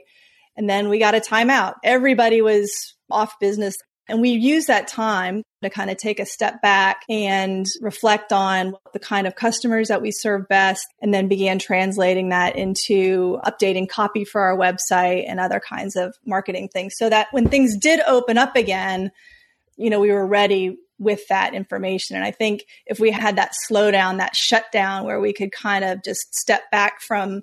And 0.57 0.69
then 0.69 0.89
we 0.89 0.99
got 0.99 1.15
a 1.15 1.21
timeout. 1.21 1.75
Everybody 1.81 2.41
was 2.41 2.93
off 3.09 3.39
business. 3.39 3.77
And 4.09 4.19
we 4.19 4.31
used 4.31 4.67
that 4.67 4.89
time 4.89 5.43
to 5.65 5.69
kind 5.69 5.89
of 5.89 5.97
take 5.97 6.19
a 6.19 6.25
step 6.25 6.61
back 6.61 7.03
and 7.09 7.65
reflect 7.81 8.31
on 8.31 8.75
the 8.93 8.99
kind 8.99 9.27
of 9.27 9.35
customers 9.35 9.89
that 9.89 10.01
we 10.01 10.11
serve 10.11 10.47
best, 10.47 10.87
and 11.01 11.13
then 11.13 11.27
began 11.27 11.59
translating 11.59 12.29
that 12.29 12.55
into 12.55 13.39
updating 13.45 13.89
copy 13.89 14.23
for 14.23 14.41
our 14.41 14.57
website 14.57 15.25
and 15.27 15.39
other 15.39 15.59
kinds 15.59 15.95
of 15.95 16.15
marketing 16.25 16.69
things 16.69 16.93
so 16.97 17.09
that 17.09 17.27
when 17.31 17.49
things 17.49 17.77
did 17.77 17.99
open 18.07 18.37
up 18.37 18.55
again, 18.55 19.11
you 19.77 19.89
know, 19.89 19.99
we 19.99 20.11
were 20.11 20.25
ready 20.25 20.77
with 20.97 21.27
that 21.27 21.53
information. 21.53 22.15
And 22.15 22.23
I 22.23 22.31
think 22.31 22.65
if 22.85 22.99
we 22.99 23.11
had 23.11 23.35
that 23.35 23.51
slowdown, 23.69 24.17
that 24.17 24.35
shutdown 24.35 25.03
where 25.05 25.19
we 25.19 25.33
could 25.33 25.51
kind 25.51 25.83
of 25.83 26.03
just 26.03 26.33
step 26.33 26.71
back 26.71 27.01
from 27.01 27.41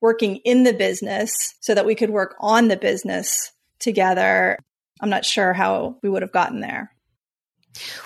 working 0.00 0.36
in 0.38 0.64
the 0.64 0.72
business 0.72 1.32
so 1.60 1.74
that 1.74 1.86
we 1.86 1.94
could 1.94 2.10
work 2.10 2.34
on 2.40 2.68
the 2.68 2.76
business 2.76 3.52
together, 3.78 4.58
I'm 5.00 5.10
not 5.10 5.24
sure 5.24 5.52
how 5.52 5.98
we 6.02 6.08
would 6.08 6.22
have 6.22 6.32
gotten 6.32 6.60
there. 6.60 6.92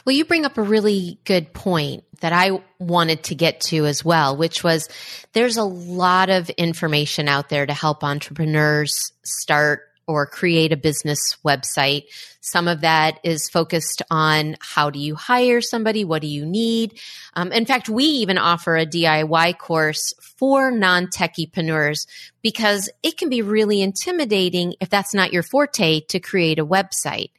Well, 0.04 0.14
you 0.14 0.24
bring 0.24 0.44
up 0.44 0.58
a 0.58 0.62
really 0.62 1.18
good 1.24 1.52
point 1.52 2.04
that 2.20 2.32
I 2.32 2.62
wanted 2.78 3.24
to 3.24 3.34
get 3.34 3.60
to 3.62 3.86
as 3.86 4.04
well, 4.04 4.36
which 4.36 4.62
was 4.62 4.88
there's 5.32 5.56
a 5.56 5.64
lot 5.64 6.30
of 6.30 6.50
information 6.50 7.28
out 7.28 7.48
there 7.48 7.66
to 7.66 7.72
help 7.72 8.04
entrepreneurs 8.04 8.94
start 9.24 9.82
or 10.06 10.26
create 10.26 10.72
a 10.72 10.76
business 10.76 11.36
website. 11.44 12.04
Some 12.40 12.68
of 12.68 12.82
that 12.82 13.20
is 13.24 13.48
focused 13.48 14.02
on 14.10 14.56
how 14.60 14.90
do 14.90 14.98
you 14.98 15.14
hire 15.14 15.60
somebody? 15.60 16.04
What 16.04 16.20
do 16.20 16.28
you 16.28 16.44
need? 16.44 17.00
Um, 17.34 17.52
in 17.52 17.64
fact, 17.64 17.88
we 17.88 18.04
even 18.04 18.36
offer 18.36 18.76
a 18.76 18.86
DIY 18.86 19.58
course 19.58 20.12
for 20.38 20.70
non 20.70 21.06
techipreneurs 21.06 22.06
because 22.42 22.90
it 23.02 23.16
can 23.16 23.30
be 23.30 23.40
really 23.40 23.80
intimidating 23.80 24.74
if 24.80 24.90
that's 24.90 25.14
not 25.14 25.32
your 25.32 25.42
forte 25.42 26.00
to 26.00 26.20
create 26.20 26.58
a 26.58 26.66
website. 26.66 27.30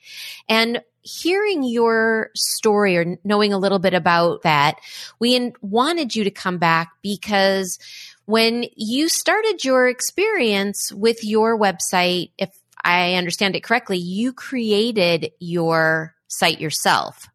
And 0.50 0.82
hearing 1.06 1.64
your 1.64 2.32
story 2.36 2.98
or 2.98 3.18
knowing 3.24 3.54
a 3.54 3.58
little 3.58 3.80
bit 3.80 3.94
about 3.94 4.42
that, 4.42 4.80
we 5.20 5.54
wanted 5.62 6.16
you 6.16 6.24
to 6.24 6.32
come 6.32 6.58
back 6.58 6.92
because 7.02 7.78
when 8.26 8.66
you 8.76 9.08
started 9.08 9.64
your 9.64 9.88
experience 9.88 10.92
with 10.92 11.24
your 11.24 11.58
website, 11.58 12.32
if 12.38 12.50
I 12.84 13.14
understand 13.14 13.56
it 13.56 13.64
correctly, 13.64 13.98
you 13.98 14.34
created 14.34 15.32
your 15.40 16.16
site 16.28 16.60
yourself. 16.60 17.28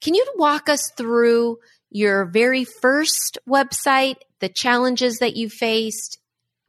Can 0.00 0.14
you 0.14 0.24
walk 0.36 0.68
us 0.68 0.92
through 0.96 1.58
your 1.90 2.26
very 2.26 2.64
first 2.64 3.38
website, 3.48 4.16
the 4.40 4.48
challenges 4.48 5.18
that 5.18 5.36
you 5.36 5.48
faced 5.48 6.18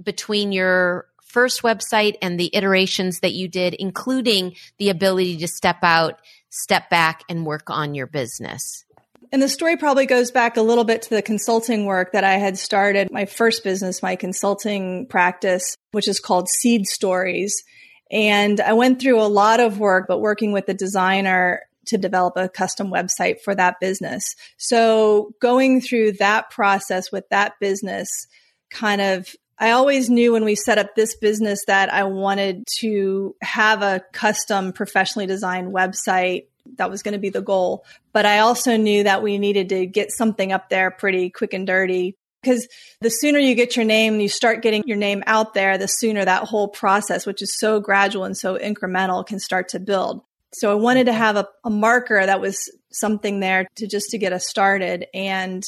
between 0.02 0.52
your 0.52 1.08
first 1.28 1.62
website 1.62 2.16
and 2.22 2.40
the 2.40 2.50
iterations 2.54 3.20
that 3.20 3.34
you 3.34 3.48
did, 3.48 3.74
including 3.76 4.56
the 4.78 4.90
ability 4.90 5.38
to 5.38 5.48
step 5.48 5.78
out, 5.84 6.20
step 6.50 6.90
back, 6.90 7.24
and 7.30 7.46
work 7.46 7.70
on 7.70 7.94
your 7.96 8.08
business? 8.08 8.86
And 9.32 9.42
the 9.42 9.50
story 9.50 9.76
probably 9.76 10.06
goes 10.06 10.32
back 10.32 10.56
a 10.56 10.62
little 10.62 10.86
bit 10.86 11.02
to 11.04 11.10
the 11.10 11.22
consulting 11.22 11.86
work 11.86 12.14
that 12.14 12.24
I 12.24 12.36
had 12.36 12.58
started 12.58 13.12
my 13.12 13.26
first 13.26 13.64
business, 13.64 14.02
my 14.02 14.16
consulting 14.16 15.06
practice, 15.08 15.76
which 15.92 16.08
is 16.08 16.20
called 16.20 16.48
Seed 16.48 16.88
Stories. 16.88 17.64
And 18.10 18.62
I 18.62 18.74
went 18.74 19.02
through 19.02 19.20
a 19.20 19.28
lot 19.28 19.60
of 19.60 19.80
work, 19.80 20.06
but 20.08 20.20
working 20.20 20.54
with 20.54 20.66
the 20.66 20.74
designer 20.74 21.64
to 21.88 21.98
develop 21.98 22.38
a 22.38 22.48
custom 22.50 22.90
website 22.90 23.42
for 23.42 23.54
that 23.56 23.80
business. 23.82 24.36
So 24.58 25.34
going 25.42 25.82
through 25.82 26.14
that 26.14 26.50
process 26.50 27.12
with 27.12 27.28
that 27.30 27.54
business 27.60 28.28
kind 28.70 29.02
of 29.02 29.36
I 29.60 29.72
always 29.72 30.10
knew 30.10 30.34
when 30.34 30.46
we 30.46 30.56
set 30.56 30.78
up 30.78 30.96
this 30.96 31.16
business 31.16 31.66
that 31.66 31.92
I 31.92 32.04
wanted 32.04 32.66
to 32.80 33.36
have 33.42 33.82
a 33.82 34.04
custom 34.14 34.72
professionally 34.72 35.26
designed 35.26 35.74
website 35.74 36.46
that 36.76 36.92
was 36.92 37.02
going 37.02 37.14
to 37.14 37.20
be 37.20 37.30
the 37.30 37.42
goal. 37.42 37.86
But 38.14 38.26
I 38.26 38.40
also 38.40 38.78
knew 38.78 39.04
that 39.04 39.24
we 39.24 39.38
needed 39.38 39.70
to 39.70 39.86
get 39.86 40.12
something 40.12 40.52
up 40.52 40.70
there 40.70 40.92
pretty 40.92 41.30
quick 41.30 41.54
and 41.54 41.66
dirty 41.66 42.16
because 42.42 42.68
the 43.02 43.10
sooner 43.10 43.40
you 43.40 43.56
get 43.56 43.76
your 43.76 43.86
name, 43.86 44.20
you 44.20 44.30
start 44.30 44.62
getting 44.62 44.84
your 44.86 44.98
name 44.98 45.24
out 45.26 45.54
there, 45.54 45.78
the 45.78 45.88
sooner 45.88 46.24
that 46.24 46.44
whole 46.44 46.68
process, 46.68 47.26
which 47.26 47.42
is 47.42 47.58
so 47.58 47.80
gradual 47.80 48.26
and 48.26 48.38
so 48.38 48.58
incremental, 48.58 49.26
can 49.26 49.40
start 49.40 49.70
to 49.70 49.80
build. 49.80 50.22
So 50.54 50.72
I 50.72 50.76
wanted 50.76 51.08
to 51.08 51.14
have 51.14 51.36
a, 51.36 51.48
a 51.66 51.70
marker 51.70 52.26
that 52.26 52.40
was 52.40 52.58
something 52.92 53.40
there 53.40 53.68
to 53.76 53.88
just 53.88 54.10
to 54.12 54.18
get 54.18 54.34
us 54.34 54.48
started. 54.48 55.08
And 55.14 55.64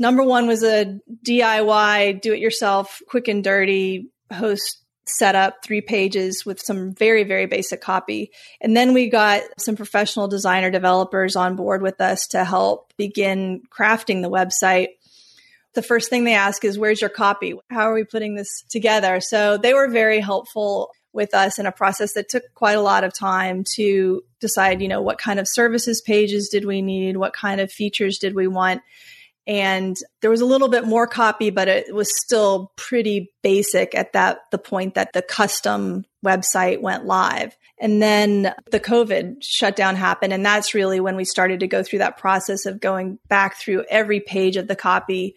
number 0.00 0.24
one 0.24 0.48
was 0.48 0.64
a 0.64 0.98
DIY, 1.24 2.20
do 2.22 2.32
it 2.32 2.40
yourself, 2.40 3.00
quick 3.06 3.28
and 3.28 3.44
dirty 3.44 4.10
host 4.32 4.78
set 5.06 5.34
up 5.34 5.62
three 5.62 5.80
pages 5.80 6.44
with 6.46 6.60
some 6.60 6.94
very, 6.94 7.24
very 7.24 7.46
basic 7.46 7.80
copy. 7.80 8.30
And 8.60 8.76
then 8.76 8.94
we 8.94 9.08
got 9.08 9.42
some 9.58 9.76
professional 9.76 10.28
designer 10.28 10.70
developers 10.70 11.36
on 11.36 11.56
board 11.56 11.82
with 11.82 12.00
us 12.00 12.28
to 12.28 12.44
help 12.44 12.92
begin 12.96 13.62
crafting 13.70 14.22
the 14.22 14.30
website. 14.30 14.88
The 15.74 15.82
first 15.82 16.10
thing 16.10 16.24
they 16.24 16.34
ask 16.34 16.64
is, 16.64 16.78
Where's 16.78 17.00
your 17.00 17.10
copy? 17.10 17.54
How 17.70 17.90
are 17.90 17.94
we 17.94 18.04
putting 18.04 18.34
this 18.34 18.62
together? 18.68 19.20
So 19.20 19.56
they 19.56 19.74
were 19.74 19.88
very 19.88 20.20
helpful 20.20 20.90
with 21.12 21.34
us 21.34 21.58
in 21.58 21.66
a 21.66 21.72
process 21.72 22.12
that 22.14 22.28
took 22.28 22.44
quite 22.54 22.78
a 22.78 22.82
lot 22.82 23.02
of 23.02 23.12
time 23.12 23.64
to 23.74 24.22
decide, 24.40 24.80
you 24.80 24.88
know, 24.88 25.02
what 25.02 25.18
kind 25.18 25.40
of 25.40 25.48
services 25.48 26.00
pages 26.00 26.48
did 26.48 26.64
we 26.64 26.82
need? 26.82 27.16
What 27.16 27.32
kind 27.32 27.60
of 27.60 27.72
features 27.72 28.18
did 28.18 28.34
we 28.34 28.46
want? 28.46 28.82
And 29.50 29.96
there 30.22 30.30
was 30.30 30.40
a 30.40 30.46
little 30.46 30.68
bit 30.68 30.86
more 30.86 31.06
copy 31.06 31.50
but 31.50 31.66
it 31.66 31.92
was 31.92 32.08
still 32.22 32.72
pretty 32.76 33.32
basic 33.42 33.94
at 33.96 34.12
that 34.12 34.38
the 34.52 34.58
point 34.58 34.94
that 34.94 35.12
the 35.12 35.22
custom 35.22 36.04
website 36.24 36.80
went 36.80 37.04
live 37.04 37.56
and 37.80 38.00
then 38.00 38.54
the 38.70 38.80
covid 38.80 39.34
shutdown 39.42 39.96
happened 39.96 40.32
and 40.32 40.46
that's 40.46 40.72
really 40.72 41.00
when 41.00 41.16
we 41.16 41.24
started 41.24 41.60
to 41.60 41.66
go 41.66 41.82
through 41.82 41.98
that 41.98 42.16
process 42.16 42.64
of 42.64 42.80
going 42.80 43.18
back 43.28 43.56
through 43.56 43.84
every 43.90 44.20
page 44.20 44.56
of 44.56 44.68
the 44.68 44.76
copy 44.76 45.34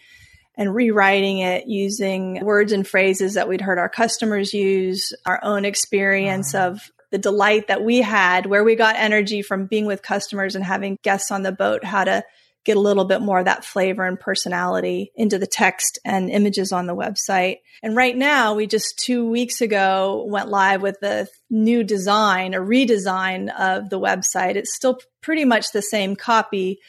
and 0.55 0.75
rewriting 0.75 1.39
it 1.39 1.65
using 1.65 2.39
words 2.45 2.71
and 2.71 2.87
phrases 2.87 3.33
that 3.33 3.49
we'd 3.49 3.61
heard 3.61 3.79
our 3.79 3.89
customers 3.89 4.53
use 4.53 5.11
our 5.25 5.39
own 5.43 5.65
experience 5.65 6.53
uh-huh. 6.53 6.67
of 6.67 6.91
the 7.09 7.17
delight 7.17 7.67
that 7.67 7.83
we 7.83 8.01
had 8.01 8.45
where 8.45 8.63
we 8.63 8.75
got 8.75 8.95
energy 8.95 9.41
from 9.41 9.65
being 9.65 9.85
with 9.85 10.03
customers 10.03 10.55
and 10.55 10.63
having 10.63 10.99
guests 11.01 11.31
on 11.31 11.41
the 11.41 11.51
boat 11.51 11.83
how 11.83 12.03
to 12.03 12.23
get 12.65 12.77
a 12.77 12.81
little 12.81 13.05
bit 13.05 13.21
more 13.21 13.39
of 13.39 13.45
that 13.45 13.65
flavor 13.65 14.05
and 14.05 14.19
personality 14.19 15.11
into 15.15 15.37
the 15.37 15.47
text 15.47 15.99
and 16.05 16.29
images 16.29 16.71
on 16.71 16.87
the 16.87 16.95
website. 16.95 17.57
And 17.81 17.95
right 17.95 18.15
now, 18.15 18.53
we 18.53 18.67
just 18.67 18.97
two 18.97 19.27
weeks 19.27 19.59
ago 19.61 20.25
went 20.27 20.49
live 20.49 20.81
with 20.81 20.99
the 21.01 21.27
new 21.49 21.83
design, 21.83 22.53
a 22.53 22.59
redesign 22.59 23.53
of 23.53 23.89
the 23.89 23.99
website. 23.99 24.55
It's 24.55 24.75
still 24.75 24.99
pretty 25.21 25.45
much 25.45 25.71
the 25.71 25.81
same 25.81 26.15
copy, 26.15 26.79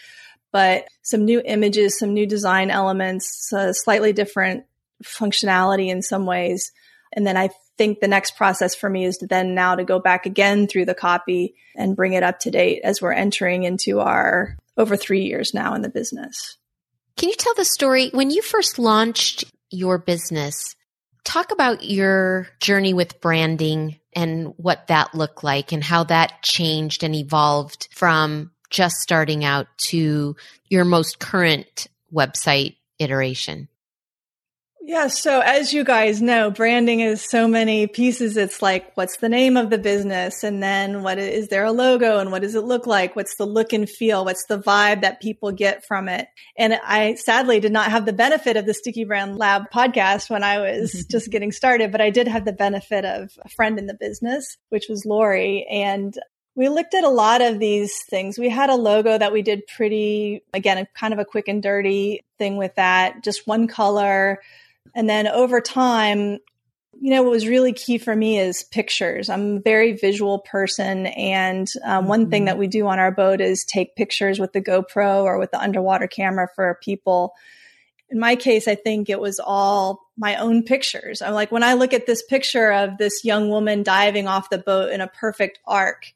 but 0.53 0.87
some 1.03 1.25
new 1.25 1.43
images, 1.45 1.99
some 1.99 2.15
new 2.15 2.27
design 2.27 2.71
elements, 2.71 3.53
uh, 3.53 3.73
slightly 3.73 4.13
different 4.13 4.65
functionality 5.03 5.89
in 5.89 6.03
some 6.03 6.27
ways. 6.27 6.71
And 7.13 7.27
then 7.27 7.37
I 7.37 7.51
think 7.77 8.01
the 8.01 8.09
next 8.09 8.37
process 8.37 8.75
for 8.75 8.89
me 8.89 9.05
is 9.05 9.19
to 9.19 9.27
then 9.27 9.55
now 9.55 9.75
to 9.75 9.85
go 9.85 9.99
back 9.99 10.27
again 10.27 10.67
through 10.67 10.85
the 10.85 10.95
copy 10.95 11.55
and 11.77 11.97
bring 11.97 12.13
it 12.13 12.23
up 12.23 12.39
to 12.41 12.51
date 12.51 12.81
as 12.85 13.03
we're 13.03 13.13
entering 13.13 13.65
into 13.65 14.01
our 14.01 14.57
over 14.77 14.97
three 14.97 15.25
years 15.25 15.55
now 15.55 15.75
in 15.75 15.83
the 15.83 15.89
business. 15.89 16.57
Can 17.17 17.29
you 17.29 17.37
tell 17.37 17.55
the 17.55 17.65
story 17.65 18.11
when 18.13 18.31
you 18.31 18.43
first 18.43 18.79
launched 18.79 19.45
your 19.71 19.99
business? 19.99 20.75
Talk 21.25 21.53
about 21.53 21.85
your 21.85 22.49
journey 22.61 22.93
with 22.93 23.21
branding 23.21 23.99
and 24.15 24.55
what 24.57 24.89
that 24.89 25.15
looked 25.15 25.43
like 25.43 25.73
and 25.73 25.83
how 25.83 26.05
that 26.05 26.43
changed 26.43 27.03
and 27.03 27.15
evolved 27.15 27.89
from 27.93 28.51
just 28.71 28.97
starting 28.97 29.45
out 29.45 29.67
to 29.77 30.37
your 30.69 30.85
most 30.85 31.19
current 31.19 31.87
website 32.13 32.77
iteration. 32.99 33.69
Yeah. 34.87 35.07
So 35.07 35.41
as 35.41 35.73
you 35.73 35.83
guys 35.83 36.21
know, 36.21 36.51
branding 36.51 37.01
is 37.01 37.23
so 37.23 37.49
many 37.49 37.87
pieces. 37.87 38.37
It's 38.37 38.61
like, 38.61 38.95
what's 38.99 39.17
the 39.17 39.31
name 39.31 39.57
of 39.57 39.71
the 39.71 39.79
business? 39.79 40.45
And 40.45 40.63
then 40.63 41.03
what 41.03 41.19
is 41.19 41.49
there 41.49 41.65
a 41.65 41.73
logo 41.73 42.19
and 42.19 42.31
what 42.31 42.43
does 42.43 42.55
it 42.55 42.65
look 42.65 42.87
like? 42.87 43.17
What's 43.17 43.35
the 43.37 43.47
look 43.47 43.73
and 43.73 43.89
feel? 43.89 44.27
What's 44.27 44.45
the 44.45 44.59
vibe 44.59 45.01
that 45.01 45.23
people 45.23 45.53
get 45.53 45.87
from 45.87 46.11
it? 46.11 46.29
And 46.59 46.79
I 46.85 47.15
sadly 47.15 47.61
did 47.61 47.73
not 47.73 47.93
have 47.93 48.05
the 48.05 48.13
benefit 48.13 48.59
of 48.59 48.67
the 48.67 48.75
Sticky 48.75 49.05
Brand 49.05 49.39
Lab 49.39 49.71
podcast 49.75 50.29
when 50.29 50.45
I 50.45 50.61
was 50.61 51.07
just 51.11 51.31
getting 51.31 51.51
started, 51.51 51.91
but 51.91 52.03
I 52.03 52.11
did 52.11 52.29
have 52.29 52.45
the 52.45 52.53
benefit 52.53 53.07
of 53.07 53.31
a 53.43 53.49
friend 53.49 53.79
in 53.79 53.87
the 53.87 53.97
business, 53.99 54.59
which 54.69 54.85
was 54.91 55.07
Lori. 55.07 55.67
And 55.71 56.15
we 56.57 56.69
looked 56.69 56.93
at 56.93 57.05
a 57.05 57.09
lot 57.09 57.41
of 57.41 57.59
these 57.59 57.95
things. 58.11 58.39
We 58.39 58.51
had 58.51 58.69
a 58.69 58.77
logo 58.77 59.17
that 59.17 59.33
we 59.33 59.41
did 59.41 59.63
pretty, 59.67 60.43
again, 60.53 60.87
kind 60.95 61.15
of 61.15 61.21
a 61.21 61.25
quick 61.25 61.49
and 61.49 61.63
dirty 61.63 62.21
thing 62.37 62.59
with 62.59 62.75
that, 62.75 63.25
just 63.25 63.47
one 63.47 63.67
color 63.67 64.41
and 64.95 65.09
then 65.09 65.27
over 65.27 65.61
time, 65.61 66.39
you 67.01 67.11
know, 67.11 67.23
what 67.23 67.33
was 67.33 67.47
really 67.47 67.73
key 67.73 67.99
for 67.99 68.15
me 68.15 68.39
is 68.39 68.65
pictures. 68.65 69.29
I'm 69.29 69.57
a 69.57 69.61
very 69.61 69.93
visual 69.93 70.39
person. 70.41 71.07
And 71.07 71.69
um, 71.85 72.07
one 72.07 72.23
mm-hmm. 72.23 72.31
thing 72.31 72.45
that 72.47 72.59
we 72.59 72.67
do 72.67 72.87
on 72.87 72.99
our 72.99 73.11
boat 73.11 73.41
is 73.41 73.65
take 73.65 73.97
pictures 73.97 74.39
with 74.39 74.53
the 74.53 74.61
GoPro 74.61 75.23
or 75.25 75.39
with 75.39 75.51
the 75.51 75.61
underwater 75.61 76.07
camera 76.07 76.49
for 76.55 76.79
people. 76.83 77.35
In 78.11 78.19
my 78.19 78.37
case, 78.37 78.69
I 78.69 78.75
think 78.75 79.11
it 79.11 79.21
was 79.21 79.41
all 79.41 80.01
my 80.17 80.37
own 80.37 80.63
pictures. 80.63 81.21
I'm 81.21 81.35
like, 81.35 81.51
when 81.51 81.65
I 81.65 81.75
look 81.75 81.93
at 81.93 82.07
this 82.07 82.23
picture 82.23 82.73
of 82.73 82.97
this 82.99 83.25
young 83.25 83.51
woman 83.51 83.83
diving 83.83 84.29
off 84.29 84.51
the 84.51 84.59
boat 84.59 84.93
in 84.93 85.01
a 85.01 85.09
perfect 85.09 85.59
arc 85.67 86.13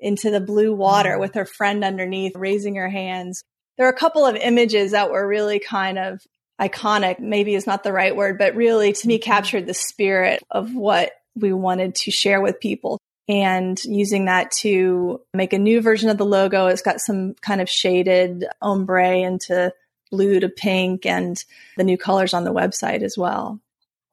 into 0.00 0.30
the 0.30 0.40
blue 0.40 0.74
water 0.74 1.10
mm-hmm. 1.10 1.20
with 1.20 1.34
her 1.34 1.44
friend 1.44 1.84
underneath, 1.84 2.32
raising 2.36 2.76
her 2.76 2.88
hands, 2.88 3.44
there 3.76 3.86
are 3.86 3.92
a 3.92 3.96
couple 3.96 4.24
of 4.24 4.36
images 4.36 4.92
that 4.92 5.10
were 5.10 5.26
really 5.26 5.58
kind 5.58 5.98
of 5.98 6.22
iconic 6.60 7.18
maybe 7.20 7.54
is 7.54 7.66
not 7.66 7.84
the 7.84 7.92
right 7.92 8.14
word, 8.14 8.38
but 8.38 8.54
really 8.54 8.92
to 8.92 9.08
me 9.08 9.18
mm-hmm. 9.18 9.30
captured 9.30 9.66
the 9.66 9.74
spirit 9.74 10.42
of 10.50 10.74
what 10.74 11.12
we 11.34 11.52
wanted 11.52 11.94
to 11.94 12.10
share 12.10 12.40
with 12.40 12.60
people 12.60 12.98
and 13.28 13.82
using 13.84 14.26
that 14.26 14.50
to 14.52 15.20
make 15.34 15.52
a 15.52 15.58
new 15.58 15.80
version 15.80 16.08
of 16.08 16.18
the 16.18 16.24
logo. 16.24 16.66
It's 16.66 16.82
got 16.82 17.00
some 17.00 17.34
kind 17.42 17.60
of 17.60 17.68
shaded 17.68 18.46
ombre 18.62 19.18
into 19.18 19.72
blue 20.10 20.40
to 20.40 20.48
pink 20.48 21.04
and 21.04 21.36
the 21.76 21.84
new 21.84 21.98
colors 21.98 22.32
on 22.32 22.44
the 22.44 22.54
website 22.54 23.02
as 23.02 23.18
well. 23.18 23.60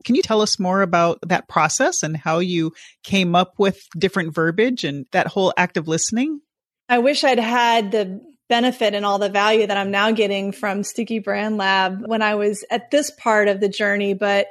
Can 0.03 0.15
you 0.15 0.21
tell 0.21 0.41
us 0.41 0.59
more 0.59 0.81
about 0.81 1.19
that 1.27 1.47
process 1.47 2.03
and 2.03 2.17
how 2.17 2.39
you 2.39 2.73
came 3.03 3.35
up 3.35 3.53
with 3.57 3.88
different 3.97 4.33
verbiage 4.33 4.83
and 4.83 5.05
that 5.12 5.27
whole 5.27 5.53
act 5.55 5.77
of 5.77 5.88
listening? 5.88 6.41
I 6.89 7.00
wish 7.00 7.23
I'd 7.23 7.39
had 7.39 7.91
the 7.91 8.21
benefit 8.50 8.93
and 8.93 9.05
all 9.05 9.19
the 9.19 9.29
value 9.29 9.67
that 9.67 9.77
I'm 9.77 9.91
now 9.91 10.12
getting 10.12 10.51
from 10.51 10.83
Sticky 10.83 11.19
Brand 11.19 11.57
Lab 11.57 12.05
when 12.05 12.21
I 12.21 12.35
was 12.35 12.65
at 12.69 12.91
this 12.91 13.12
part 13.12 13.47
of 13.47 13.59
the 13.59 13.69
journey. 13.69 14.13
But 14.13 14.47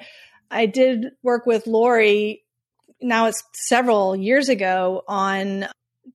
I 0.51 0.67
did 0.67 1.07
work 1.23 1.47
with 1.47 1.67
Lori 1.67 2.43
now 3.03 3.27
it's 3.27 3.43
several 3.55 4.15
years 4.17 4.49
ago 4.49 5.03
on 5.09 5.67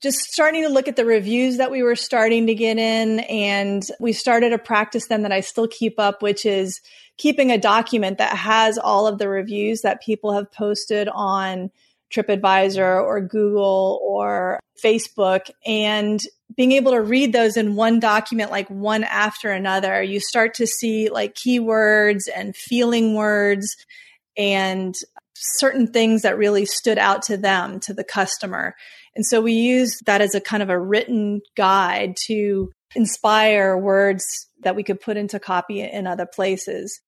just 0.02 0.20
starting 0.20 0.64
to 0.64 0.70
look 0.70 0.88
at 0.88 0.96
the 0.96 1.06
reviews 1.06 1.58
that 1.58 1.72
we 1.72 1.84
were 1.84 1.96
starting 1.96 2.48
to 2.48 2.56
get 2.56 2.78
in. 2.78 3.20
And 3.22 3.84
we 4.00 4.14
started 4.14 4.54
a 4.54 4.58
practice 4.58 5.08
then 5.08 5.24
that 5.24 5.32
I 5.32 5.42
still 5.42 5.68
keep 5.68 6.00
up, 6.00 6.22
which 6.22 6.46
is 6.46 6.82
keeping 7.18 7.52
a 7.52 7.58
document 7.58 8.20
that 8.20 8.36
has 8.36 8.78
all 8.78 9.08
of 9.08 9.18
the 9.18 9.30
reviews 9.30 9.82
that 9.82 10.02
people 10.02 10.34
have 10.34 10.52
posted 10.52 11.10
on 11.10 11.72
TripAdvisor 12.14 13.04
or 13.04 13.22
Google 13.22 14.00
or 14.04 14.60
Facebook 14.84 15.50
and 15.66 16.20
being 16.56 16.72
able 16.72 16.92
to 16.92 17.02
read 17.02 17.34
those 17.34 17.58
in 17.58 17.76
one 17.76 18.00
document, 18.00 18.52
like 18.52 18.70
one 18.70 19.04
after 19.04 19.52
another, 19.52 20.02
you 20.02 20.20
start 20.20 20.56
to 20.56 20.68
see 20.68 21.10
like 21.10 21.36
keywords 21.36 22.24
and 22.34 22.56
feeling 22.56 23.16
words 23.16 23.76
and 24.38 24.96
certain 25.36 25.88
things 25.88 26.22
that 26.24 26.38
really 26.38 26.66
stood 26.66 26.98
out 26.98 27.24
to 27.24 27.38
them, 27.38 27.80
to 27.82 27.94
the 27.94 28.04
customer. 28.04 28.76
And 29.16 29.26
so 29.26 29.42
we 29.42 29.54
use 29.54 30.00
that 30.06 30.22
as 30.22 30.36
a 30.36 30.42
kind 30.42 30.64
of 30.64 30.70
a 30.70 30.80
written 30.80 31.42
guide 31.56 32.16
to 32.28 32.72
inspire 32.96 33.78
words 33.78 34.26
that 34.64 34.76
we 34.76 34.84
could 34.84 35.02
put 35.02 35.18
into 35.18 35.40
copy 35.40 35.82
in 35.82 36.08
other 36.08 36.26
places. 36.26 37.00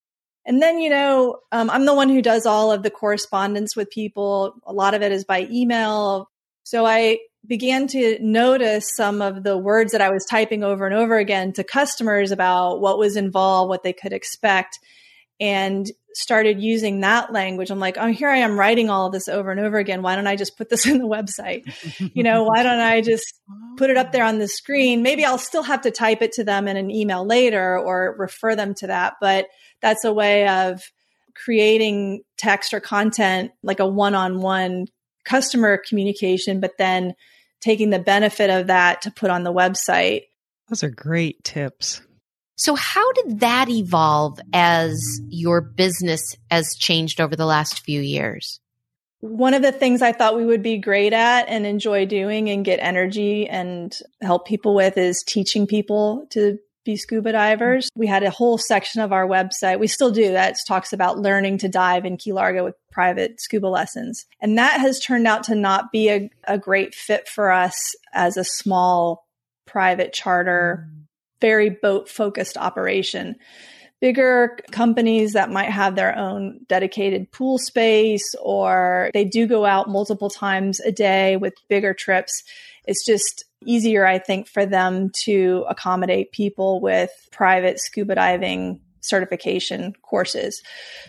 And 0.50 0.64
then, 0.64 0.80
you 0.80 0.90
know, 0.90 1.38
um, 1.52 1.70
I'm 1.70 1.86
the 1.86 1.94
one 1.94 2.10
who 2.10 2.24
does 2.24 2.48
all 2.48 2.72
of 2.72 2.82
the 2.82 2.90
correspondence 2.90 3.76
with 3.76 3.92
people. 3.92 4.56
A 4.66 4.74
lot 4.74 4.96
of 4.96 5.04
it 5.04 5.12
is 5.12 5.24
by 5.24 5.48
email. 5.52 6.28
So 6.64 6.88
I 6.88 7.20
began 7.46 7.86
to 7.90 8.18
notice 8.20 8.90
some 8.96 9.22
of 9.22 9.44
the 9.44 9.60
words 9.60 9.92
that 9.92 10.02
I 10.02 10.10
was 10.10 10.26
typing 10.26 10.64
over 10.64 10.88
and 10.88 10.96
over 10.96 11.20
again 11.20 11.54
to 11.54 11.64
customers 11.64 12.32
about 12.32 12.82
what 12.82 12.98
was 12.98 13.16
involved, 13.16 13.70
what 13.70 13.84
they 13.84 13.94
could 13.94 14.12
expect, 14.12 14.80
and 15.40 15.86
started 16.14 16.62
using 16.62 17.02
that 17.02 17.32
language. 17.32 17.70
I'm 17.70 17.80
like, 17.80 17.98
oh, 17.98 18.08
here 18.08 18.30
I 18.30 18.38
am 18.38 18.58
writing 18.58 18.90
all 18.90 19.08
of 19.08 19.14
this 19.14 19.28
over 19.28 19.52
and 19.52 19.60
over 19.60 19.78
again. 19.78 20.02
Why 20.02 20.16
don't 20.16 20.28
I 20.28 20.36
just 20.36 20.58
put 20.58 20.70
this 20.70 20.86
in 20.88 21.00
the 21.00 21.08
website? 21.08 21.64
you 22.16 22.24
know, 22.24 22.44
why 22.44 22.64
don't 22.64 22.80
I 22.80 23.02
just 23.02 23.26
put 23.78 23.90
it 23.90 23.98
up 23.98 24.12
there 24.12 24.26
on 24.26 24.40
the 24.40 24.48
screen? 24.48 25.04
Maybe 25.04 25.26
I'll 25.26 25.38
still 25.38 25.64
have 25.64 25.82
to 25.82 25.92
type 25.92 26.22
it 26.22 26.34
to 26.34 26.44
them 26.44 26.68
in 26.68 26.78
an 26.78 26.92
email 26.92 27.26
later 27.26 27.78
or 27.78 28.16
refer 28.18 28.56
them 28.56 28.74
to 28.76 28.88
that, 28.88 29.16
but 29.22 29.48
that's 29.82 30.04
a 30.04 30.14
way 30.14 30.48
of 30.48 30.82
creating 31.36 32.22
text 32.38 32.74
or 32.74 32.80
content 32.80 33.52
like 33.64 33.80
a 33.80 33.88
one-on-one 33.88 34.88
customer 35.24 35.78
communication, 35.78 36.60
but 36.60 36.78
then 36.78 37.14
taking 37.62 37.90
the 37.90 38.00
benefit 38.00 38.50
of 38.50 38.68
that 38.68 39.02
to 39.04 39.12
put 39.12 39.30
on 39.30 39.44
the 39.44 39.54
website. 39.54 40.24
Those 40.70 40.84
are 40.84 40.90
great 40.90 41.44
tips. 41.44 42.02
So 42.60 42.76
how 42.76 43.10
did 43.14 43.40
that 43.40 43.70
evolve 43.70 44.38
as 44.52 45.02
your 45.30 45.62
business 45.62 46.36
has 46.52 46.76
changed 46.76 47.22
over 47.22 47.34
the 47.34 47.46
last 47.46 47.80
few 47.86 48.02
years? 48.02 48.60
One 49.22 49.54
of 49.54 49.62
the 49.62 49.72
things 49.72 50.02
I 50.02 50.12
thought 50.12 50.36
we 50.36 50.46
would 50.46 50.62
be 50.62 50.78
great 50.78 51.14
at 51.14 51.48
and 51.48 51.66
enjoy 51.66 52.06
doing 52.06 52.50
and 52.50 52.66
get 52.66 52.80
energy 52.82 53.48
and 53.48 53.98
help 54.22 54.46
people 54.46 54.76
with 54.76 54.98
is 54.98 55.24
teaching 55.26 55.68
people 55.68 56.28
to 56.32 56.60
be 56.84 56.98
scuba 56.98 57.32
divers. 57.32 57.88
We 57.96 58.08
had 58.08 58.24
a 58.24 58.30
whole 58.30 58.58
section 58.58 59.00
of 59.02 59.14
our 59.14 59.26
website. 59.26 59.80
We 59.80 59.88
still 59.88 60.12
do 60.12 60.34
that 60.34 60.58
talks 60.68 60.92
about 60.92 61.18
learning 61.18 61.60
to 61.60 61.70
dive 61.70 62.04
in 62.04 62.18
Key 62.18 62.34
Largo 62.34 62.66
with 62.66 62.76
private 62.92 63.40
scuba 63.40 63.68
lessons. 63.68 64.26
And 64.42 64.58
that 64.58 64.82
has 64.82 65.00
turned 65.00 65.28
out 65.28 65.44
to 65.44 65.56
not 65.56 65.94
be 65.94 66.10
a, 66.10 66.30
a 66.44 66.58
great 66.58 66.94
fit 66.94 67.30
for 67.30 67.52
us 67.52 67.96
as 68.14 68.36
a 68.36 68.44
small 68.44 69.30
private 69.66 70.12
charter, 70.12 70.90
mm. 70.92 71.06
Very 71.42 71.70
boat 71.70 72.10
focused 72.10 72.58
operation. 72.58 73.36
Bigger 74.02 74.58
companies 74.72 75.34
that 75.34 75.52
might 75.52 75.70
have 75.70 75.96
their 75.96 76.18
own 76.18 76.62
dedicated 76.70 77.32
pool 77.32 77.58
space 77.58 78.34
or 78.42 79.10
they 79.14 79.26
do 79.26 79.46
go 79.46 79.66
out 79.66 79.90
multiple 79.90 80.30
times 80.30 80.80
a 80.80 80.92
day 80.92 81.36
with 81.36 81.54
bigger 81.68 81.94
trips. 81.94 82.44
It's 82.86 83.06
just 83.06 83.44
easier, 83.66 84.06
I 84.06 84.20
think, 84.20 84.48
for 84.48 84.66
them 84.66 85.12
to 85.24 85.66
accommodate 85.70 86.32
people 86.32 86.80
with 86.80 87.12
private 87.32 87.80
scuba 87.80 88.16
diving 88.16 88.80
certification 89.02 89.94
courses. 90.02 90.62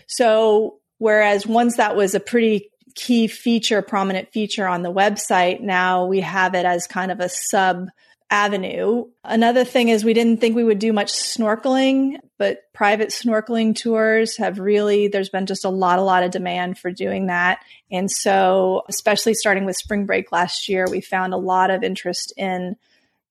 So, 0.07 0.79
whereas 0.97 1.47
once 1.47 1.77
that 1.77 1.95
was 1.95 2.13
a 2.13 2.19
pretty 2.19 2.69
key 2.95 3.27
feature, 3.27 3.81
prominent 3.81 4.31
feature 4.31 4.67
on 4.67 4.83
the 4.83 4.91
website, 4.91 5.61
now 5.61 6.05
we 6.05 6.19
have 6.19 6.55
it 6.55 6.65
as 6.65 6.87
kind 6.87 7.11
of 7.11 7.19
a 7.19 7.29
sub 7.29 7.87
avenue. 8.31 9.05
Another 9.25 9.65
thing 9.65 9.89
is 9.89 10.05
we 10.05 10.13
didn't 10.13 10.37
think 10.39 10.55
we 10.55 10.63
would 10.63 10.79
do 10.79 10.93
much 10.93 11.11
snorkeling, 11.11 12.17
but 12.39 12.61
private 12.73 13.09
snorkeling 13.09 13.75
tours 13.75 14.37
have 14.37 14.57
really, 14.57 15.09
there's 15.09 15.29
been 15.29 15.45
just 15.45 15.65
a 15.65 15.69
lot, 15.69 15.99
a 15.99 16.03
lot 16.03 16.23
of 16.23 16.31
demand 16.31 16.79
for 16.79 16.91
doing 16.91 17.27
that. 17.27 17.59
And 17.91 18.09
so, 18.09 18.83
especially 18.87 19.33
starting 19.33 19.65
with 19.65 19.75
spring 19.75 20.05
break 20.05 20.31
last 20.31 20.69
year, 20.69 20.87
we 20.89 21.01
found 21.01 21.33
a 21.33 21.37
lot 21.37 21.69
of 21.69 21.83
interest 21.83 22.33
in 22.37 22.77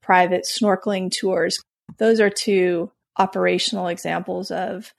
private 0.03 0.45
snorkeling 0.45 1.11
tours. 1.11 1.59
Those 1.97 2.21
are 2.21 2.31
two 2.31 2.93
operational 3.17 3.89
examples 3.89 4.51
of 4.51 4.93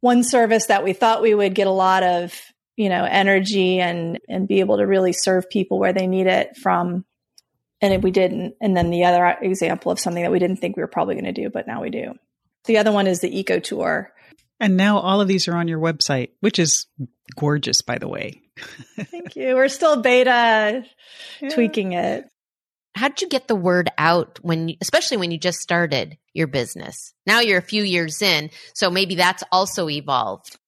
one 0.00 0.24
service 0.24 0.66
that 0.66 0.84
we 0.84 0.92
thought 0.92 1.22
we 1.22 1.34
would 1.34 1.54
get 1.54 1.66
a 1.66 1.72
lot 1.72 2.02
of 2.02 2.38
you 2.76 2.88
know 2.88 3.04
energy 3.04 3.80
and 3.80 4.20
and 4.28 4.46
be 4.46 4.60
able 4.60 4.76
to 4.76 4.86
really 4.86 5.12
serve 5.12 5.50
people 5.50 5.78
where 5.78 5.92
they 5.92 6.06
need 6.06 6.26
it 6.26 6.56
from 6.56 7.04
and 7.80 8.02
we 8.02 8.10
didn't. 8.10 8.54
And 8.60 8.76
then 8.76 8.90
the 8.90 9.04
other 9.04 9.36
example 9.42 9.92
of 9.92 10.00
something 10.00 10.22
that 10.22 10.32
we 10.32 10.38
didn't 10.38 10.56
think 10.56 10.76
we 10.76 10.82
were 10.82 10.88
probably 10.88 11.14
going 11.14 11.32
to 11.32 11.32
do, 11.32 11.50
but 11.50 11.66
now 11.66 11.82
we 11.82 11.90
do. 11.90 12.14
The 12.64 12.78
other 12.78 12.92
one 12.92 13.06
is 13.06 13.20
the 13.20 13.38
eco 13.38 13.60
tour. 13.60 14.12
And 14.60 14.76
now 14.76 14.98
all 14.98 15.20
of 15.20 15.28
these 15.28 15.46
are 15.48 15.56
on 15.56 15.68
your 15.68 15.78
website, 15.78 16.30
which 16.40 16.58
is 16.58 16.86
gorgeous, 17.36 17.82
by 17.82 17.98
the 17.98 18.08
way. 18.08 18.42
Thank 18.98 19.36
you. 19.36 19.54
We're 19.54 19.68
still 19.68 20.02
beta 20.02 20.84
yeah. 21.40 21.48
tweaking 21.50 21.92
it. 21.92 22.24
How 22.94 23.08
did 23.08 23.22
you 23.22 23.28
get 23.28 23.46
the 23.46 23.54
word 23.54 23.90
out 23.96 24.40
when, 24.42 24.74
especially 24.80 25.18
when 25.18 25.30
you 25.30 25.38
just 25.38 25.60
started 25.60 26.18
your 26.32 26.48
business? 26.48 27.14
Now 27.26 27.40
you're 27.40 27.58
a 27.58 27.62
few 27.62 27.84
years 27.84 28.20
in, 28.22 28.50
so 28.74 28.90
maybe 28.90 29.14
that's 29.14 29.44
also 29.52 29.88
evolved. 29.88 30.58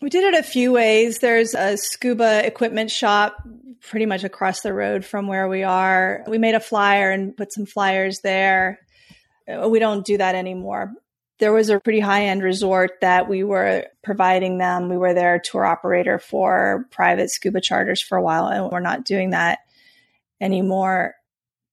We 0.00 0.08
did 0.08 0.24
it 0.24 0.38
a 0.38 0.42
few 0.42 0.72
ways. 0.72 1.18
There's 1.18 1.54
a 1.54 1.76
scuba 1.76 2.46
equipment 2.46 2.90
shop 2.90 3.36
pretty 3.82 4.06
much 4.06 4.24
across 4.24 4.62
the 4.62 4.72
road 4.72 5.04
from 5.04 5.26
where 5.26 5.46
we 5.46 5.62
are. 5.62 6.24
We 6.26 6.38
made 6.38 6.54
a 6.54 6.60
flyer 6.60 7.10
and 7.10 7.36
put 7.36 7.52
some 7.52 7.66
flyers 7.66 8.20
there. 8.20 8.80
Uh, 9.46 9.68
we 9.68 9.78
don't 9.78 10.04
do 10.04 10.16
that 10.18 10.34
anymore. 10.34 10.92
There 11.38 11.52
was 11.52 11.68
a 11.70 11.80
pretty 11.80 12.00
high 12.00 12.26
end 12.26 12.42
resort 12.42 12.92
that 13.00 13.28
we 13.28 13.44
were 13.44 13.86
providing 14.02 14.58
them. 14.58 14.88
We 14.88 14.96
were 14.96 15.14
their 15.14 15.38
tour 15.38 15.64
operator 15.64 16.18
for 16.18 16.86
private 16.90 17.30
scuba 17.30 17.60
charters 17.60 18.02
for 18.02 18.16
a 18.16 18.22
while, 18.22 18.46
and 18.46 18.70
we're 18.70 18.80
not 18.80 19.04
doing 19.04 19.30
that 19.30 19.60
anymore. 20.40 21.14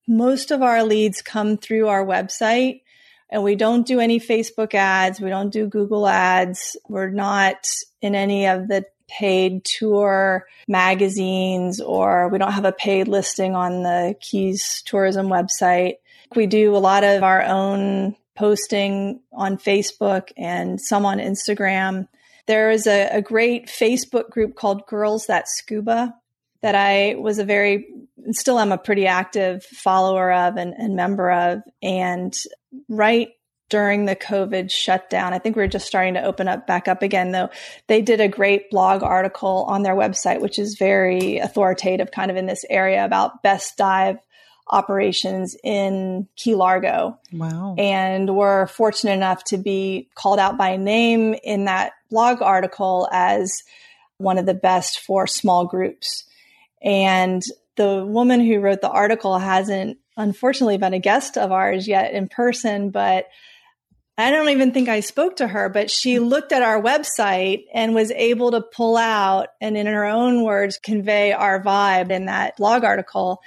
Most 0.08 0.52
of 0.52 0.62
our 0.62 0.84
leads 0.84 1.22
come 1.22 1.58
through 1.58 1.88
our 1.88 2.06
website 2.06 2.82
and 3.30 3.44
we 3.44 3.56
don't 3.56 3.86
do 3.86 4.00
any 4.00 4.20
Facebook 4.20 4.74
ads. 4.74 5.20
We 5.20 5.30
don't 5.30 5.52
do 5.52 5.68
Google 5.68 6.08
ads. 6.08 6.78
We're 6.88 7.10
not 7.10 7.68
in 8.02 8.16
any 8.16 8.48
of 8.48 8.68
the 8.68 8.86
paid 9.08 9.64
tour 9.64 10.46
magazines 10.68 11.80
or 11.80 12.28
we 12.30 12.38
don't 12.38 12.52
have 12.52 12.66
a 12.66 12.72
paid 12.72 13.08
listing 13.08 13.56
on 13.56 13.84
the 13.84 14.16
Keys 14.20 14.82
tourism 14.86 15.28
website. 15.28 15.96
We 16.36 16.46
do 16.46 16.76
a 16.76 16.80
lot 16.80 17.04
of 17.04 17.24
our 17.24 17.44
own 17.44 18.16
posting 18.36 19.22
on 19.32 19.58
Facebook 19.58 20.32
and 20.38 20.80
some 20.80 21.06
on 21.06 21.20
Instagram. 21.20 22.08
There 22.48 22.70
is 22.70 22.86
a, 22.88 23.10
a 23.10 23.22
great 23.22 23.68
Facebook 23.68 24.30
group 24.30 24.56
called 24.56 24.88
Girls 24.88 25.26
That 25.28 25.48
Scuba 25.48 26.16
that 26.62 26.76
I 26.76 27.16
was 27.16 27.40
a 27.40 27.46
very, 27.46 27.88
still 28.32 28.60
am 28.60 28.72
a 28.72 28.78
pretty 28.78 29.08
active 29.08 29.64
follower 29.64 30.32
of 30.32 30.58
and, 30.58 30.74
and 30.74 30.96
member 30.96 31.32
of. 31.32 31.62
And 31.82 32.36
right 32.90 33.30
during 33.70 34.06
the 34.06 34.16
COVID 34.16 34.72
shutdown. 34.72 35.34
I 35.34 35.40
think 35.40 35.56
we 35.56 35.64
are 35.64 35.68
just 35.68 35.88
starting 35.88 36.14
to 36.14 36.24
open 36.24 36.48
up 36.48 36.68
back 36.68 36.88
up 36.88 37.02
again, 37.02 37.32
though. 37.32 37.50
They 37.88 38.02
did 38.02 38.22
a 38.22 38.28
great 38.28 38.70
blog 38.70 39.04
article 39.04 39.66
on 39.68 39.84
their 39.84 39.96
website, 39.96 40.42
which 40.42 40.58
is 40.58 40.78
very 40.78 41.40
authoritative 41.40 42.12
kind 42.12 42.32
of 42.32 42.38
in 42.38 42.46
this 42.46 42.64
area 42.70 43.04
about 43.04 43.44
best 43.44 43.78
dive 43.78 44.20
operations 44.70 45.56
in 45.64 46.28
Key 46.36 46.56
Largo. 46.56 47.18
Wow. 47.32 47.76
And 47.78 48.36
we're 48.36 48.68
fortunate 48.68 49.14
enough 49.14 49.44
to 49.46 49.58
be 49.58 50.10
called 50.16 50.40
out 50.40 50.58
by 50.58 50.78
name 50.78 51.36
in 51.44 51.66
that 51.66 51.94
blog 52.10 52.42
article 52.42 53.08
as 53.12 53.64
one 54.18 54.38
of 54.38 54.46
the 54.46 54.54
best 54.54 55.00
for 55.00 55.28
small 55.28 55.66
groups. 55.66 56.24
And 56.82 57.42
the 57.76 58.06
woman 58.06 58.40
who 58.40 58.60
wrote 58.60 58.82
the 58.82 58.90
article 58.90 59.38
hasn't 59.38 59.98
unfortunately 60.16 60.78
been 60.78 60.94
a 60.94 61.00
guest 61.00 61.38
of 61.38 61.52
ours 61.52 61.88
yet 61.88 62.14
in 62.14 62.28
person, 62.28 62.90
but 62.90 63.28
I 64.18 64.32
don't 64.32 64.50
even 64.50 64.72
think 64.72 64.90
I 64.90 65.02
spoke 65.02 65.36
to 65.36 65.48
her, 65.48 65.70
but 65.70 65.92
she 65.92 66.18
looked 66.18 66.52
at 66.52 66.64
our 66.64 66.82
website 66.82 67.66
and 67.72 67.94
was 67.94 68.10
able 68.12 68.50
to 68.52 68.62
pull 68.62 68.98
out 68.98 69.50
and, 69.62 69.78
in 69.78 69.86
her 69.86 70.06
own 70.06 70.44
words, 70.44 70.80
convey 70.82 71.34
our 71.34 71.62
vibe 71.62 72.10
in 72.10 72.26
that 72.26 72.58
blog 72.58 72.84
article, 72.84 73.42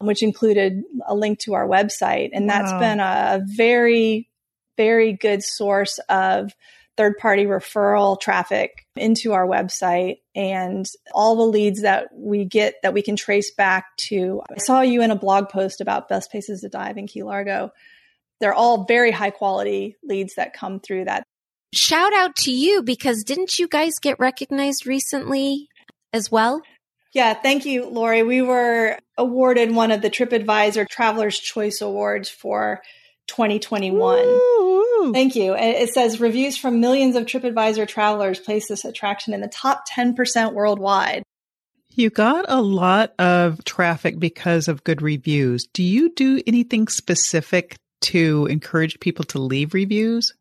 which 0.00 0.24
included 0.24 0.82
a 1.06 1.14
link 1.14 1.38
to 1.40 1.54
our 1.54 1.68
website. 1.68 2.30
And 2.32 2.50
that's 2.50 2.72
wow. 2.72 2.80
been 2.80 2.98
a 2.98 3.42
very, 3.44 4.28
very 4.76 5.12
good 5.12 5.44
source 5.44 6.00
of 6.08 6.52
third 6.98 7.16
party 7.16 7.46
referral 7.46 8.20
traffic 8.20 8.84
into 8.96 9.32
our 9.32 9.46
website 9.46 10.16
and 10.34 10.84
all 11.14 11.36
the 11.36 11.44
leads 11.44 11.82
that 11.82 12.08
we 12.12 12.44
get 12.44 12.74
that 12.82 12.92
we 12.92 13.02
can 13.02 13.14
trace 13.14 13.54
back 13.54 13.96
to. 13.96 14.42
I 14.50 14.58
saw 14.58 14.80
you 14.80 15.00
in 15.00 15.12
a 15.12 15.16
blog 15.16 15.48
post 15.48 15.80
about 15.80 16.08
best 16.08 16.32
places 16.32 16.60
to 16.62 16.68
dive 16.68 16.98
in 16.98 17.06
Key 17.06 17.22
Largo. 17.22 17.70
They're 18.40 18.52
all 18.52 18.84
very 18.84 19.12
high 19.12 19.30
quality 19.30 19.96
leads 20.02 20.34
that 20.34 20.52
come 20.52 20.80
through 20.80 21.04
that. 21.04 21.22
Shout 21.72 22.12
out 22.12 22.34
to 22.36 22.50
you 22.50 22.82
because 22.82 23.22
didn't 23.22 23.60
you 23.60 23.68
guys 23.68 24.00
get 24.00 24.18
recognized 24.18 24.84
recently 24.84 25.68
as 26.12 26.32
well? 26.32 26.62
Yeah, 27.14 27.32
thank 27.32 27.64
you, 27.64 27.86
Lori. 27.86 28.24
We 28.24 28.42
were 28.42 28.98
awarded 29.16 29.72
one 29.72 29.92
of 29.92 30.02
the 30.02 30.10
TripAdvisor 30.10 30.88
Traveler's 30.88 31.38
Choice 31.38 31.80
Awards 31.80 32.28
for 32.28 32.82
2021. 33.28 34.18
Woo! 35.00 35.12
Thank 35.12 35.36
you. 35.36 35.54
It 35.54 35.90
says 35.90 36.20
reviews 36.20 36.56
from 36.56 36.80
millions 36.80 37.16
of 37.16 37.24
TripAdvisor 37.24 37.86
travelers 37.88 38.38
place 38.38 38.68
this 38.68 38.84
attraction 38.84 39.34
in 39.34 39.40
the 39.40 39.48
top 39.48 39.88
10% 39.88 40.52
worldwide. 40.52 41.22
You 41.90 42.10
got 42.10 42.44
a 42.48 42.62
lot 42.62 43.12
of 43.18 43.64
traffic 43.64 44.18
because 44.18 44.68
of 44.68 44.84
good 44.84 45.02
reviews. 45.02 45.66
Do 45.72 45.82
you 45.82 46.12
do 46.14 46.40
anything 46.46 46.88
specific 46.88 47.76
to 48.02 48.46
encourage 48.46 49.00
people 49.00 49.24
to 49.26 49.38
leave 49.40 49.74
reviews? 49.74 50.32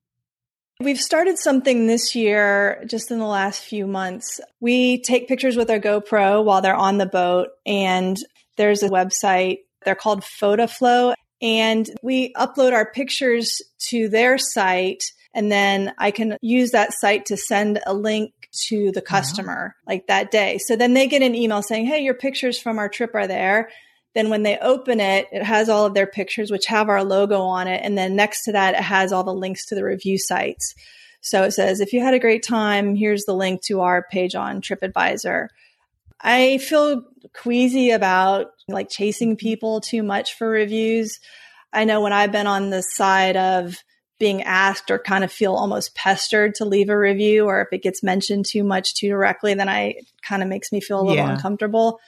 We've 0.80 1.00
started 1.00 1.40
something 1.40 1.88
this 1.88 2.14
year, 2.14 2.84
just 2.86 3.10
in 3.10 3.18
the 3.18 3.26
last 3.26 3.64
few 3.64 3.88
months. 3.88 4.40
We 4.60 5.02
take 5.02 5.28
pictures 5.28 5.56
with 5.56 5.72
our 5.72 5.80
GoPro 5.80 6.44
while 6.44 6.62
they're 6.62 6.76
on 6.76 7.00
the 7.00 7.08
boat, 7.08 7.50
and 7.66 8.16
there's 8.58 8.84
a 8.84 8.90
website. 8.90 9.62
They're 9.84 9.96
called 9.96 10.22
PhotoFlow, 10.22 11.16
and 11.42 11.90
we 12.02 12.34
upload 12.34 12.74
our 12.74 12.92
pictures 12.92 13.62
to 13.90 14.10
their 14.10 14.38
site. 14.38 15.04
And 15.34 15.52
then 15.52 15.94
I 15.98 16.12
can 16.12 16.38
use 16.42 16.72
that 16.72 16.94
site 16.94 17.26
to 17.28 17.38
send 17.38 17.80
a 17.86 17.94
link 17.94 18.34
to 18.70 18.92
the 18.92 19.02
customer 19.02 19.76
wow. 19.76 19.94
like 19.94 20.08
that 20.08 20.32
day. 20.32 20.58
So 20.58 20.76
then 20.76 20.94
they 20.94 21.08
get 21.08 21.22
an 21.22 21.36
email 21.36 21.62
saying, 21.62 21.86
Hey, 21.86 22.00
your 22.00 22.16
pictures 22.16 22.60
from 22.60 22.80
our 22.80 22.90
trip 22.90 23.14
are 23.14 23.28
there. 23.28 23.70
Then 24.16 24.30
when 24.30 24.42
they 24.42 24.58
open 24.58 25.00
it, 25.00 25.28
it 25.32 25.44
has 25.44 25.70
all 25.70 25.86
of 25.86 25.94
their 25.94 26.08
pictures, 26.08 26.50
which 26.50 26.66
have 26.68 26.90
our 26.90 27.04
logo 27.04 27.42
on 27.42 27.68
it. 27.68 27.82
And 27.84 27.96
then 27.96 28.16
next 28.16 28.46
to 28.46 28.52
that, 28.54 28.74
it 28.74 28.82
has 28.82 29.14
all 29.14 29.24
the 29.24 29.34
links 29.34 29.68
to 29.68 29.76
the 29.76 29.84
review 29.84 30.18
sites. 30.18 30.74
So 31.22 31.44
it 31.44 31.52
says, 31.52 31.82
if 31.82 31.94
you 31.94 32.02
had 32.02 32.14
a 32.14 32.20
great 32.20 32.42
time, 32.42 32.96
here's 32.96 33.26
the 33.26 33.36
link 33.36 33.62
to 33.66 33.82
our 33.82 34.06
page 34.10 34.34
on 34.34 34.62
TripAdvisor. 34.62 35.50
I 36.22 36.58
feel 36.58 37.04
queasy 37.34 37.92
about 37.92 38.48
like 38.68 38.90
chasing 38.90 39.36
people 39.36 39.82
too 39.82 40.04
much 40.04 40.36
for 40.36 40.50
reviews. 40.50 41.20
I 41.72 41.86
know 41.86 42.02
when 42.02 42.14
I've 42.14 42.32
been 42.32 42.48
on 42.48 42.70
the 42.70 42.82
side 42.82 43.38
of 43.38 43.78
being 44.20 44.42
asked 44.44 44.90
or 44.90 44.98
kind 44.98 45.24
of 45.24 45.32
feel 45.32 45.54
almost 45.54 45.96
pestered 45.96 46.56
to 46.56 46.66
leave 46.66 46.90
a 46.90 46.98
review, 46.98 47.46
or 47.46 47.62
if 47.62 47.68
it 47.72 47.84
gets 47.84 48.02
mentioned 48.02 48.46
too 48.50 48.64
much 48.64 48.96
too 48.96 49.10
directly, 49.10 49.54
then 49.54 49.70
I 49.70 49.96
kind 50.28 50.42
of 50.42 50.50
makes 50.50 50.72
me 50.72 50.82
feel 50.82 51.00
a 51.00 51.04
little 51.04 51.18
yeah. 51.18 51.34
uncomfortable. 51.34 52.00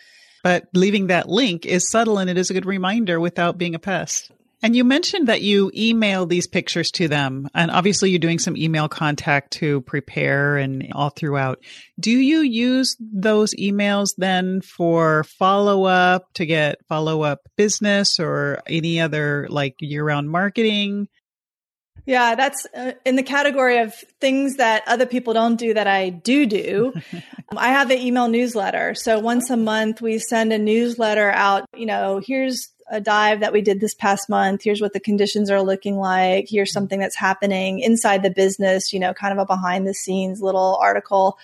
But 0.43 0.67
leaving 0.73 1.07
that 1.07 1.29
link 1.29 1.65
is 1.65 1.89
subtle 1.89 2.17
and 2.17 2.29
it 2.29 2.37
is 2.37 2.49
a 2.49 2.53
good 2.53 2.65
reminder 2.65 3.19
without 3.19 3.57
being 3.57 3.75
a 3.75 3.79
pest. 3.79 4.31
And 4.61 4.75
you 4.75 4.83
mentioned 4.83 5.27
that 5.27 5.41
you 5.41 5.71
email 5.73 6.25
these 6.25 6.45
pictures 6.45 6.91
to 6.91 7.07
them, 7.07 7.47
and 7.53 7.71
obviously 7.71 8.09
you're 8.09 8.19
doing 8.19 8.39
some 8.39 8.57
email 8.57 8.89
contact 8.89 9.51
to 9.53 9.81
prepare 9.81 10.57
and 10.57 10.91
all 10.93 11.09
throughout. 11.09 11.63
Do 11.99 12.11
you 12.11 12.39
use 12.39 12.97
those 12.99 13.55
emails 13.55 14.09
then 14.17 14.59
for 14.61 15.23
follow 15.23 15.85
up 15.85 16.33
to 16.33 16.45
get 16.45 16.85
follow 16.87 17.21
up 17.21 17.47
business 17.55 18.19
or 18.19 18.61
any 18.67 18.99
other 18.99 19.47
like 19.49 19.75
year 19.79 20.03
round 20.03 20.29
marketing? 20.29 21.07
Yeah, 22.05 22.35
that's 22.35 22.65
uh, 22.75 22.93
in 23.05 23.15
the 23.15 23.23
category 23.23 23.77
of 23.77 23.93
things 24.19 24.55
that 24.55 24.83
other 24.87 25.05
people 25.05 25.33
don't 25.33 25.57
do 25.57 25.73
that 25.73 25.87
I 25.87 26.09
do 26.09 26.45
do. 26.45 26.93
I 27.55 27.69
have 27.69 27.91
an 27.91 27.99
email 27.99 28.27
newsletter. 28.27 28.95
So 28.95 29.19
once 29.19 29.49
a 29.49 29.57
month, 29.57 30.01
we 30.01 30.17
send 30.17 30.51
a 30.51 30.57
newsletter 30.57 31.29
out. 31.29 31.65
You 31.75 31.85
know, 31.85 32.19
here's 32.25 32.69
a 32.89 32.99
dive 32.99 33.39
that 33.41 33.53
we 33.53 33.61
did 33.61 33.79
this 33.79 33.93
past 33.93 34.29
month. 34.29 34.63
Here's 34.63 34.81
what 34.81 34.93
the 34.93 34.99
conditions 34.99 35.49
are 35.49 35.61
looking 35.61 35.97
like. 35.97 36.47
Here's 36.49 36.73
something 36.73 36.99
that's 36.99 37.15
happening 37.15 37.79
inside 37.79 38.23
the 38.23 38.29
business, 38.29 38.91
you 38.91 38.99
know, 38.99 39.13
kind 39.13 39.31
of 39.31 39.39
a 39.39 39.45
behind 39.45 39.87
the 39.87 39.93
scenes 39.93 40.41
little 40.41 40.77
article. 40.81 41.37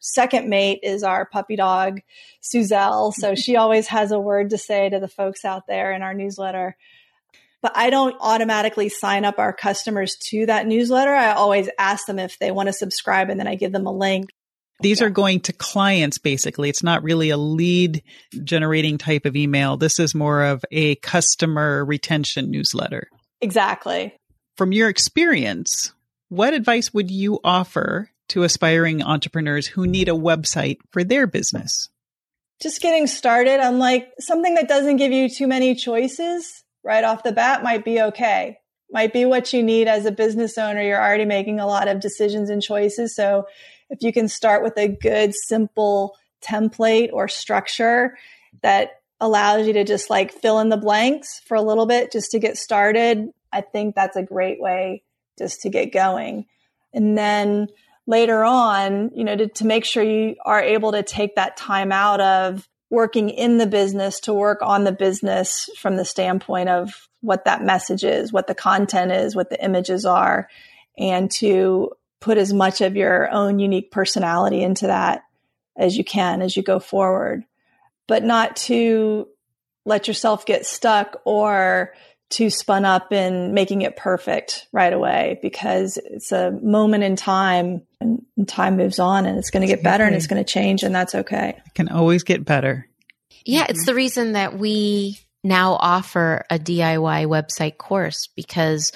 Second 0.00 0.48
mate 0.48 0.80
is 0.82 1.02
our 1.02 1.24
puppy 1.24 1.56
dog, 1.56 2.00
Suzelle. 2.42 3.12
So 3.12 3.34
she 3.36 3.56
always 3.56 3.86
has 3.88 4.12
a 4.12 4.18
word 4.18 4.50
to 4.50 4.58
say 4.58 4.88
to 4.88 5.00
the 5.00 5.08
folks 5.08 5.44
out 5.44 5.66
there 5.66 5.92
in 5.92 6.02
our 6.02 6.14
newsletter. 6.14 6.76
But 7.60 7.72
I 7.74 7.90
don't 7.90 8.16
automatically 8.20 8.88
sign 8.88 9.24
up 9.24 9.38
our 9.38 9.52
customers 9.52 10.16
to 10.30 10.46
that 10.46 10.66
newsletter. 10.66 11.12
I 11.12 11.32
always 11.32 11.68
ask 11.78 12.06
them 12.06 12.20
if 12.20 12.38
they 12.38 12.52
want 12.52 12.68
to 12.68 12.72
subscribe 12.72 13.30
and 13.30 13.40
then 13.40 13.48
I 13.48 13.56
give 13.56 13.72
them 13.72 13.86
a 13.86 13.92
link. 13.92 14.30
These 14.80 15.00
yeah. 15.00 15.06
are 15.06 15.10
going 15.10 15.40
to 15.40 15.52
clients 15.52 16.18
basically. 16.18 16.68
It's 16.68 16.82
not 16.82 17.02
really 17.02 17.30
a 17.30 17.36
lead 17.36 18.02
generating 18.44 18.98
type 18.98 19.26
of 19.26 19.36
email. 19.36 19.76
This 19.76 19.98
is 19.98 20.14
more 20.14 20.42
of 20.42 20.64
a 20.70 20.96
customer 20.96 21.84
retention 21.84 22.50
newsletter. 22.50 23.08
Exactly. 23.40 24.14
From 24.56 24.72
your 24.72 24.88
experience, 24.88 25.92
what 26.28 26.54
advice 26.54 26.92
would 26.92 27.10
you 27.10 27.40
offer 27.42 28.10
to 28.30 28.42
aspiring 28.42 29.02
entrepreneurs 29.02 29.66
who 29.66 29.86
need 29.86 30.08
a 30.08 30.12
website 30.12 30.78
for 30.90 31.02
their 31.02 31.26
business? 31.26 31.88
Just 32.60 32.82
getting 32.82 33.06
started. 33.06 33.60
I'm 33.60 33.78
like, 33.78 34.10
something 34.18 34.54
that 34.54 34.68
doesn't 34.68 34.96
give 34.96 35.12
you 35.12 35.28
too 35.28 35.46
many 35.46 35.74
choices 35.74 36.64
right 36.84 37.04
off 37.04 37.22
the 37.22 37.32
bat 37.32 37.62
might 37.62 37.84
be 37.84 38.00
okay. 38.00 38.58
Might 38.90 39.12
be 39.12 39.24
what 39.24 39.52
you 39.52 39.62
need 39.62 39.86
as 39.86 40.06
a 40.06 40.12
business 40.12 40.58
owner. 40.58 40.82
You're 40.82 41.00
already 41.00 41.24
making 41.24 41.60
a 41.60 41.66
lot 41.66 41.88
of 41.88 42.00
decisions 42.00 42.50
and 42.50 42.62
choices. 42.62 43.14
So 43.14 43.44
if 43.90 44.02
you 44.02 44.12
can 44.12 44.28
start 44.28 44.62
with 44.62 44.76
a 44.76 44.88
good, 44.88 45.34
simple 45.34 46.16
template 46.42 47.10
or 47.12 47.28
structure 47.28 48.16
that 48.62 49.00
allows 49.20 49.66
you 49.66 49.72
to 49.72 49.84
just 49.84 50.10
like 50.10 50.32
fill 50.32 50.60
in 50.60 50.68
the 50.68 50.76
blanks 50.76 51.40
for 51.46 51.56
a 51.56 51.62
little 51.62 51.86
bit 51.86 52.12
just 52.12 52.30
to 52.32 52.38
get 52.38 52.56
started, 52.56 53.28
I 53.52 53.62
think 53.62 53.94
that's 53.94 54.16
a 54.16 54.22
great 54.22 54.60
way 54.60 55.02
just 55.38 55.62
to 55.62 55.70
get 55.70 55.92
going. 55.92 56.46
And 56.92 57.16
then 57.16 57.68
later 58.06 58.44
on, 58.44 59.10
you 59.14 59.24
know, 59.24 59.36
to, 59.36 59.48
to 59.48 59.66
make 59.66 59.84
sure 59.84 60.02
you 60.02 60.36
are 60.44 60.62
able 60.62 60.92
to 60.92 61.02
take 61.02 61.36
that 61.36 61.56
time 61.56 61.92
out 61.92 62.20
of 62.20 62.68
working 62.90 63.28
in 63.28 63.58
the 63.58 63.66
business 63.66 64.20
to 64.20 64.32
work 64.32 64.60
on 64.62 64.84
the 64.84 64.92
business 64.92 65.68
from 65.76 65.96
the 65.96 66.04
standpoint 66.04 66.70
of 66.70 67.08
what 67.20 67.44
that 67.44 67.62
message 67.62 68.04
is, 68.04 68.32
what 68.32 68.46
the 68.46 68.54
content 68.54 69.12
is, 69.12 69.36
what 69.36 69.50
the 69.50 69.62
images 69.62 70.06
are, 70.06 70.48
and 70.96 71.30
to 71.30 71.90
put 72.20 72.38
as 72.38 72.52
much 72.52 72.80
of 72.80 72.96
your 72.96 73.30
own 73.30 73.58
unique 73.58 73.90
personality 73.90 74.62
into 74.62 74.86
that 74.86 75.22
as 75.76 75.96
you 75.96 76.04
can 76.04 76.42
as 76.42 76.56
you 76.56 76.62
go 76.62 76.80
forward, 76.80 77.44
but 78.06 78.24
not 78.24 78.56
to 78.56 79.28
let 79.84 80.08
yourself 80.08 80.44
get 80.44 80.66
stuck 80.66 81.20
or 81.24 81.94
too 82.30 82.50
spun 82.50 82.84
up 82.84 83.12
in 83.12 83.54
making 83.54 83.82
it 83.82 83.96
perfect 83.96 84.66
right 84.72 84.92
away 84.92 85.38
because 85.40 85.96
it's 85.96 86.30
a 86.30 86.50
moment 86.50 87.02
in 87.02 87.16
time 87.16 87.82
and 88.00 88.22
time 88.46 88.76
moves 88.76 88.98
on 88.98 89.24
and 89.24 89.38
it's 89.38 89.50
going 89.50 89.66
to 89.66 89.66
get 89.66 89.82
better 89.82 90.04
and 90.04 90.14
it's 90.14 90.26
going 90.26 90.42
to 90.42 90.50
change 90.50 90.82
and 90.82 90.94
that's 90.94 91.14
okay. 91.14 91.54
It 91.64 91.74
can 91.74 91.88
always 91.88 92.24
get 92.24 92.44
better. 92.44 92.86
Yeah, 93.46 93.66
it's 93.68 93.86
the 93.86 93.94
reason 93.94 94.32
that 94.32 94.58
we 94.58 95.18
now 95.42 95.74
offer 95.74 96.44
a 96.50 96.58
DIY 96.58 97.26
website 97.26 97.78
course 97.78 98.28
because 98.36 98.92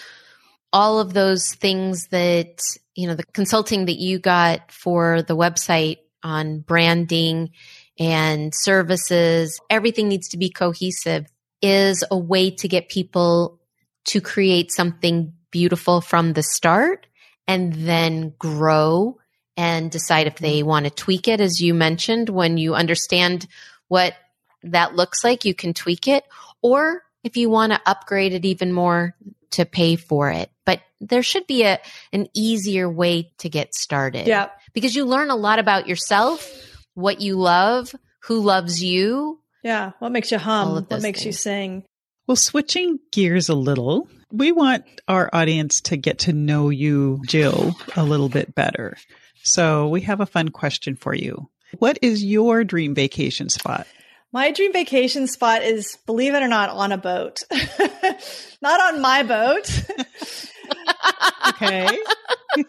all 0.72 0.98
of 0.98 1.12
those 1.12 1.54
things 1.54 2.08
that, 2.08 2.60
you 2.94 3.06
know, 3.06 3.14
the 3.14 3.24
consulting 3.24 3.86
that 3.86 3.98
you 3.98 4.18
got 4.18 4.72
for 4.72 5.22
the 5.22 5.36
website 5.36 5.98
on 6.22 6.60
branding 6.60 7.50
and 7.98 8.52
services, 8.54 9.60
everything 9.68 10.08
needs 10.08 10.28
to 10.28 10.38
be 10.38 10.50
cohesive 10.50 11.26
is 11.60 12.04
a 12.10 12.18
way 12.18 12.50
to 12.50 12.68
get 12.68 12.88
people 12.88 13.60
to 14.04 14.20
create 14.20 14.72
something 14.72 15.32
beautiful 15.50 16.00
from 16.00 16.32
the 16.32 16.42
start 16.42 17.06
and 17.46 17.72
then 17.74 18.32
grow 18.38 19.18
and 19.56 19.90
decide 19.90 20.26
if 20.26 20.36
they 20.36 20.62
want 20.62 20.84
to 20.86 20.90
tweak 20.90 21.28
it. 21.28 21.40
As 21.40 21.60
you 21.60 21.74
mentioned, 21.74 22.28
when 22.28 22.56
you 22.56 22.74
understand 22.74 23.46
what 23.88 24.14
that 24.62 24.94
looks 24.94 25.22
like, 25.22 25.44
you 25.44 25.54
can 25.54 25.74
tweak 25.74 26.08
it. 26.08 26.24
Or 26.62 27.02
if 27.22 27.36
you 27.36 27.50
want 27.50 27.72
to 27.72 27.80
upgrade 27.84 28.32
it 28.32 28.44
even 28.44 28.72
more 28.72 29.14
to 29.50 29.64
pay 29.66 29.96
for 29.96 30.30
it. 30.30 30.50
But 30.64 30.80
there 31.00 31.22
should 31.22 31.46
be 31.46 31.64
a, 31.64 31.80
an 32.12 32.28
easier 32.34 32.88
way 32.88 33.32
to 33.38 33.48
get 33.48 33.74
started. 33.74 34.26
Yeah. 34.26 34.50
Because 34.72 34.94
you 34.94 35.04
learn 35.04 35.30
a 35.30 35.36
lot 35.36 35.58
about 35.58 35.88
yourself, 35.88 36.48
what 36.94 37.20
you 37.20 37.36
love, 37.36 37.94
who 38.24 38.40
loves 38.40 38.82
you. 38.82 39.40
Yeah. 39.62 39.92
What 39.98 40.12
makes 40.12 40.30
you 40.30 40.38
hum? 40.38 40.72
What 40.74 40.90
makes 41.02 41.20
things. 41.20 41.26
you 41.26 41.32
sing? 41.32 41.84
Well, 42.26 42.36
switching 42.36 43.00
gears 43.10 43.48
a 43.48 43.54
little, 43.54 44.08
we 44.30 44.52
want 44.52 44.84
our 45.08 45.28
audience 45.32 45.80
to 45.82 45.96
get 45.96 46.20
to 46.20 46.32
know 46.32 46.70
you, 46.70 47.20
Jill, 47.26 47.74
a 47.96 48.04
little 48.04 48.28
bit 48.28 48.54
better. 48.54 48.96
So 49.42 49.88
we 49.88 50.02
have 50.02 50.20
a 50.20 50.26
fun 50.26 50.50
question 50.50 50.96
for 50.96 51.14
you. 51.14 51.50
What 51.78 51.98
is 52.00 52.24
your 52.24 52.64
dream 52.64 52.94
vacation 52.94 53.48
spot? 53.48 53.86
My 54.32 54.50
dream 54.50 54.72
vacation 54.72 55.26
spot 55.26 55.62
is, 55.62 55.98
believe 56.06 56.34
it 56.34 56.42
or 56.42 56.48
not, 56.48 56.70
on 56.70 56.92
a 56.92 56.96
boat. 56.96 57.42
not 58.62 58.80
on 58.94 59.02
my 59.02 59.22
boat. 59.22 59.84
okay. 61.48 61.98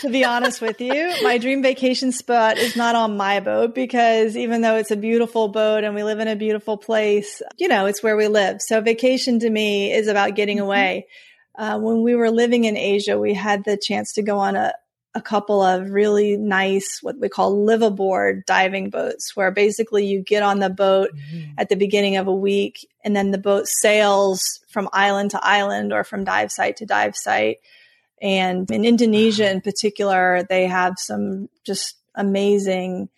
to 0.00 0.10
be 0.10 0.24
honest 0.24 0.60
with 0.60 0.80
you, 0.80 1.12
my 1.22 1.38
dream 1.38 1.62
vacation 1.62 2.12
spot 2.12 2.58
is 2.58 2.76
not 2.76 2.94
on 2.94 3.16
my 3.16 3.40
boat 3.40 3.74
because 3.74 4.36
even 4.36 4.60
though 4.60 4.76
it's 4.76 4.90
a 4.90 4.96
beautiful 4.96 5.48
boat 5.48 5.84
and 5.84 5.94
we 5.94 6.02
live 6.02 6.18
in 6.18 6.28
a 6.28 6.36
beautiful 6.36 6.76
place, 6.76 7.40
you 7.58 7.68
know, 7.68 7.86
it's 7.86 8.02
where 8.02 8.16
we 8.16 8.28
live. 8.28 8.60
So 8.60 8.80
vacation 8.80 9.38
to 9.40 9.50
me 9.50 9.92
is 9.92 10.08
about 10.08 10.34
getting 10.34 10.58
mm-hmm. 10.58 10.66
away. 10.66 11.06
Uh, 11.56 11.78
when 11.78 12.02
we 12.02 12.14
were 12.14 12.30
living 12.30 12.64
in 12.64 12.76
Asia, 12.76 13.18
we 13.18 13.32
had 13.32 13.64
the 13.64 13.78
chance 13.80 14.12
to 14.14 14.22
go 14.22 14.38
on 14.38 14.56
a, 14.56 14.74
a 15.16 15.22
couple 15.22 15.62
of 15.62 15.90
really 15.90 16.36
nice, 16.36 16.98
what 17.00 17.18
we 17.18 17.30
call 17.30 17.64
live 17.64 17.80
aboard 17.80 18.44
diving 18.44 18.90
boats, 18.90 19.34
where 19.34 19.50
basically 19.50 20.04
you 20.04 20.20
get 20.20 20.42
on 20.42 20.58
the 20.58 20.68
boat 20.68 21.10
mm-hmm. 21.16 21.52
at 21.56 21.70
the 21.70 21.74
beginning 21.74 22.18
of 22.18 22.26
a 22.26 22.34
week 22.34 22.86
and 23.02 23.16
then 23.16 23.30
the 23.30 23.38
boat 23.38 23.66
sails 23.66 24.60
from 24.68 24.90
island 24.92 25.30
to 25.30 25.42
island 25.42 25.90
or 25.90 26.04
from 26.04 26.24
dive 26.24 26.52
site 26.52 26.76
to 26.76 26.86
dive 26.86 27.16
site. 27.16 27.56
And 28.20 28.70
in 28.70 28.84
Indonesia 28.84 29.50
in 29.50 29.62
particular, 29.62 30.42
they 30.50 30.66
have 30.66 30.96
some 30.98 31.48
just 31.64 31.96
amazing 32.14 33.08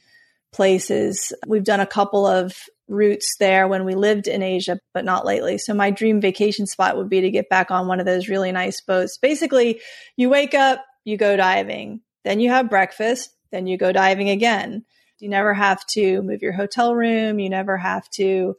places. 0.52 1.32
We've 1.48 1.64
done 1.64 1.80
a 1.80 1.86
couple 1.86 2.28
of 2.28 2.54
routes 2.86 3.36
there 3.38 3.66
when 3.66 3.84
we 3.84 3.94
lived 3.94 4.28
in 4.28 4.42
Asia, 4.42 4.78
but 4.94 5.04
not 5.04 5.26
lately. 5.26 5.58
So 5.58 5.74
my 5.74 5.90
dream 5.90 6.20
vacation 6.20 6.66
spot 6.66 6.96
would 6.96 7.08
be 7.08 7.22
to 7.22 7.30
get 7.30 7.48
back 7.48 7.72
on 7.72 7.88
one 7.88 7.98
of 7.98 8.06
those 8.06 8.28
really 8.28 8.52
nice 8.52 8.80
boats. 8.80 9.18
Basically, 9.18 9.80
you 10.16 10.30
wake 10.30 10.54
up, 10.54 10.84
you 11.04 11.16
go 11.16 11.36
diving. 11.36 12.00
Then 12.24 12.40
you 12.40 12.50
have 12.50 12.70
breakfast. 12.70 13.30
Then 13.50 13.66
you 13.66 13.78
go 13.78 13.92
diving 13.92 14.30
again. 14.30 14.84
You 15.18 15.28
never 15.28 15.54
have 15.54 15.84
to 15.86 16.22
move 16.22 16.42
your 16.42 16.52
hotel 16.52 16.94
room. 16.94 17.38
You 17.38 17.50
never 17.50 17.76
have 17.76 18.08
to 18.10 18.56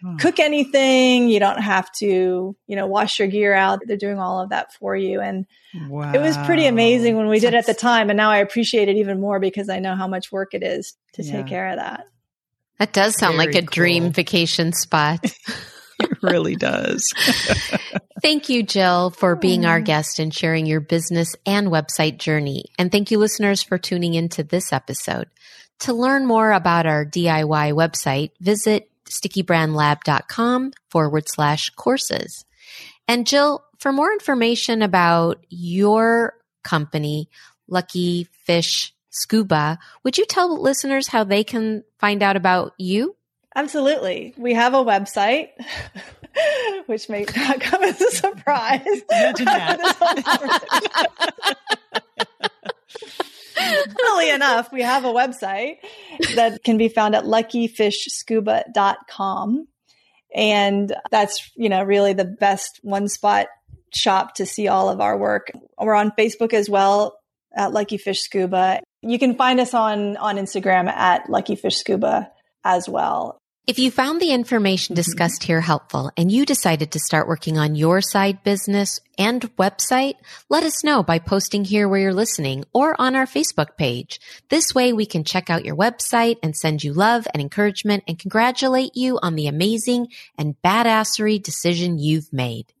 hmm. 0.00 0.16
cook 0.16 0.38
anything. 0.38 1.28
You 1.28 1.40
don't 1.40 1.60
have 1.60 1.90
to, 1.98 2.56
you 2.66 2.76
know, 2.76 2.86
wash 2.86 3.18
your 3.18 3.28
gear 3.28 3.54
out. 3.54 3.80
They're 3.86 3.96
doing 3.96 4.18
all 4.18 4.40
of 4.40 4.50
that 4.50 4.72
for 4.74 4.94
you. 4.94 5.20
And 5.20 5.46
wow. 5.88 6.12
it 6.12 6.20
was 6.20 6.36
pretty 6.38 6.66
amazing 6.66 7.16
when 7.16 7.28
we 7.28 7.40
did 7.40 7.54
it 7.54 7.58
at 7.58 7.66
the 7.66 7.74
time. 7.74 8.10
And 8.10 8.16
now 8.16 8.30
I 8.30 8.38
appreciate 8.38 8.88
it 8.88 8.96
even 8.96 9.20
more 9.20 9.40
because 9.40 9.68
I 9.68 9.80
know 9.80 9.96
how 9.96 10.06
much 10.06 10.30
work 10.30 10.54
it 10.54 10.62
is 10.62 10.94
to 11.14 11.22
yeah. 11.22 11.32
take 11.32 11.46
care 11.46 11.70
of 11.70 11.76
that. 11.76 12.06
That 12.78 12.92
does 12.92 13.16
sound 13.16 13.36
Very 13.36 13.46
like 13.46 13.56
a 13.56 13.66
cool. 13.66 13.72
dream 13.72 14.12
vacation 14.12 14.72
spot. 14.72 15.24
it 16.10 16.22
really 16.22 16.56
does. 16.56 17.02
thank 18.22 18.48
you, 18.48 18.62
Jill, 18.62 19.10
for 19.10 19.36
being 19.36 19.66
our 19.66 19.80
mm. 19.80 19.84
guest 19.84 20.18
and 20.18 20.34
sharing 20.34 20.66
your 20.66 20.80
business 20.80 21.34
and 21.44 21.68
website 21.68 22.18
journey. 22.18 22.64
And 22.78 22.90
thank 22.90 23.10
you, 23.10 23.18
listeners, 23.18 23.62
for 23.62 23.78
tuning 23.78 24.14
into 24.14 24.42
this 24.42 24.72
episode. 24.72 25.28
To 25.80 25.92
learn 25.92 26.26
more 26.26 26.52
about 26.52 26.86
our 26.86 27.04
DIY 27.04 27.72
website, 27.72 28.30
visit 28.40 28.90
stickybrandlab.com 29.10 30.72
forward 30.90 31.24
slash 31.28 31.70
courses. 31.70 32.44
And 33.08 33.26
Jill, 33.26 33.64
for 33.78 33.92
more 33.92 34.12
information 34.12 34.82
about 34.82 35.44
your 35.48 36.34
company, 36.64 37.28
Lucky 37.68 38.28
Fish 38.44 38.92
Scuba, 39.10 39.78
would 40.02 40.18
you 40.18 40.26
tell 40.26 40.60
listeners 40.60 41.08
how 41.08 41.24
they 41.24 41.44
can 41.44 41.84
find 41.98 42.22
out 42.22 42.36
about 42.36 42.72
you? 42.78 43.15
Absolutely. 43.56 44.34
We 44.36 44.52
have 44.52 44.74
a 44.74 44.84
website, 44.84 45.48
which 46.86 47.08
may 47.08 47.24
not 47.34 47.58
come 47.58 47.82
as 47.82 47.98
a 48.02 48.10
surprise. 48.10 49.02
Imagine 49.10 49.44
that. 49.46 51.56
Funnily 53.56 54.30
enough, 54.30 54.70
we 54.70 54.82
have 54.82 55.06
a 55.06 55.12
website 55.12 55.78
that 56.34 56.62
can 56.64 56.76
be 56.76 56.88
found 56.88 57.14
at 57.14 57.24
luckyfishscuba.com. 57.24 59.68
And 60.34 60.94
that's, 61.10 61.50
you 61.56 61.70
know, 61.70 61.82
really 61.82 62.12
the 62.12 62.26
best 62.26 62.78
one 62.82 63.08
spot 63.08 63.46
shop 63.94 64.34
to 64.34 64.44
see 64.44 64.68
all 64.68 64.90
of 64.90 65.00
our 65.00 65.16
work. 65.16 65.50
We're 65.80 65.94
on 65.94 66.10
Facebook 66.10 66.52
as 66.52 66.68
well 66.68 67.16
at 67.56 67.72
Lucky 67.72 67.96
Fish 67.96 68.20
Scuba. 68.20 68.82
You 69.00 69.18
can 69.18 69.34
find 69.34 69.60
us 69.60 69.72
on, 69.72 70.18
on 70.18 70.36
Instagram 70.36 70.88
at 70.88 71.30
Lucky 71.30 71.56
Fish 71.56 71.76
Scuba 71.76 72.30
as 72.62 72.86
well. 72.86 73.38
If 73.66 73.80
you 73.80 73.90
found 73.90 74.22
the 74.22 74.30
information 74.30 74.92
mm-hmm. 74.92 75.00
discussed 75.00 75.42
here 75.42 75.60
helpful 75.60 76.12
and 76.16 76.30
you 76.30 76.46
decided 76.46 76.92
to 76.92 77.00
start 77.00 77.26
working 77.26 77.58
on 77.58 77.74
your 77.74 78.00
side 78.00 78.44
business 78.44 79.00
and 79.18 79.42
website, 79.56 80.14
let 80.48 80.62
us 80.62 80.84
know 80.84 81.02
by 81.02 81.18
posting 81.18 81.64
here 81.64 81.88
where 81.88 81.98
you're 81.98 82.14
listening 82.14 82.64
or 82.72 82.94
on 83.00 83.16
our 83.16 83.26
Facebook 83.26 83.76
page. 83.76 84.20
This 84.50 84.72
way 84.72 84.92
we 84.92 85.04
can 85.04 85.24
check 85.24 85.50
out 85.50 85.64
your 85.64 85.74
website 85.74 86.36
and 86.44 86.54
send 86.54 86.84
you 86.84 86.92
love 86.92 87.26
and 87.34 87.42
encouragement 87.42 88.04
and 88.06 88.20
congratulate 88.20 88.92
you 88.94 89.18
on 89.20 89.34
the 89.34 89.48
amazing 89.48 90.12
and 90.38 90.54
badassery 90.64 91.42
decision 91.42 91.98
you've 91.98 92.32
made. 92.32 92.72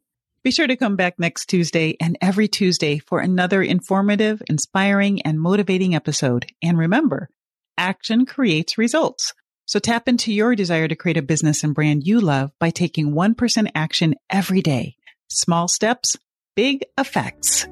Be 0.44 0.52
sure 0.52 0.68
to 0.68 0.76
come 0.76 0.94
back 0.94 1.18
next 1.18 1.46
Tuesday 1.46 1.96
and 2.00 2.16
every 2.20 2.46
Tuesday 2.46 2.98
for 2.98 3.18
another 3.18 3.60
informative, 3.60 4.40
inspiring, 4.48 5.20
and 5.22 5.40
motivating 5.40 5.96
episode. 5.96 6.46
And 6.62 6.78
remember, 6.78 7.28
action 7.76 8.24
creates 8.24 8.78
results. 8.78 9.34
So 9.66 9.78
tap 9.80 10.08
into 10.08 10.32
your 10.32 10.54
desire 10.54 10.86
to 10.86 10.94
create 10.94 11.16
a 11.16 11.22
business 11.22 11.64
and 11.64 11.74
brand 11.74 12.06
you 12.06 12.20
love 12.20 12.52
by 12.60 12.70
taking 12.70 13.12
1% 13.12 13.68
action 13.74 14.14
every 14.30 14.62
day. 14.62 14.94
Small 15.28 15.66
steps, 15.66 16.16
big 16.54 16.84
effects. 16.96 17.66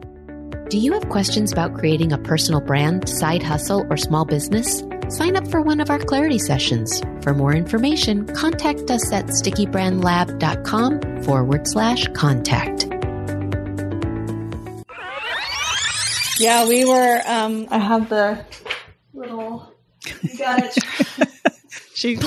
Do 0.70 0.78
you 0.78 0.92
have 0.94 1.08
questions 1.08 1.52
about 1.52 1.74
creating 1.74 2.12
a 2.12 2.18
personal 2.18 2.60
brand, 2.60 3.08
side 3.08 3.44
hustle, 3.44 3.86
or 3.88 3.96
small 3.96 4.24
business? 4.24 4.82
Sign 5.08 5.36
up 5.36 5.46
for 5.48 5.60
one 5.60 5.78
of 5.78 5.88
our 5.88 6.00
clarity 6.00 6.40
sessions. 6.40 7.00
For 7.22 7.32
more 7.32 7.54
information, 7.54 8.26
contact 8.26 8.90
us 8.90 9.12
at 9.12 9.26
stickybrandlab.com 9.26 11.22
forward 11.22 11.68
slash 11.68 12.08
contact. 12.08 12.88
Yeah, 16.40 16.66
we 16.66 16.84
were, 16.84 17.22
um, 17.24 17.68
I 17.70 17.78
have 17.78 18.08
the 18.08 18.44
little, 19.12 19.72
you 20.22 20.38
got 20.38 20.64
it. 20.64 20.76
She 21.94 22.18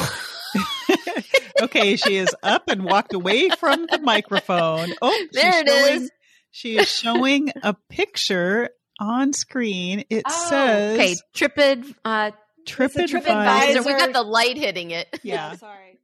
okay, 1.61 1.95
she 1.95 2.15
is 2.15 2.33
up 2.41 2.69
and 2.69 2.83
walked 2.83 3.13
away 3.13 3.49
from 3.49 3.85
the 3.89 3.99
microphone. 3.99 4.93
Oh, 5.01 5.27
there 5.33 5.61
it 5.61 5.67
showing, 5.67 6.01
is. 6.03 6.11
She 6.51 6.77
is 6.77 6.89
showing 6.89 7.51
a 7.63 7.73
picture 7.89 8.69
on 8.99 9.33
screen. 9.33 10.05
It 10.09 10.23
oh, 10.27 10.47
says 10.49 10.99
okay, 10.99 11.15
Tripid 11.35 11.95
uh 12.03 12.31
TripAdvisor. 12.65 13.85
We 13.85 13.93
got 13.93 14.13
the 14.13 14.23
light 14.23 14.57
hitting 14.57 14.91
it. 14.91 15.19
Yeah. 15.23 15.55
Sorry. 15.57 15.96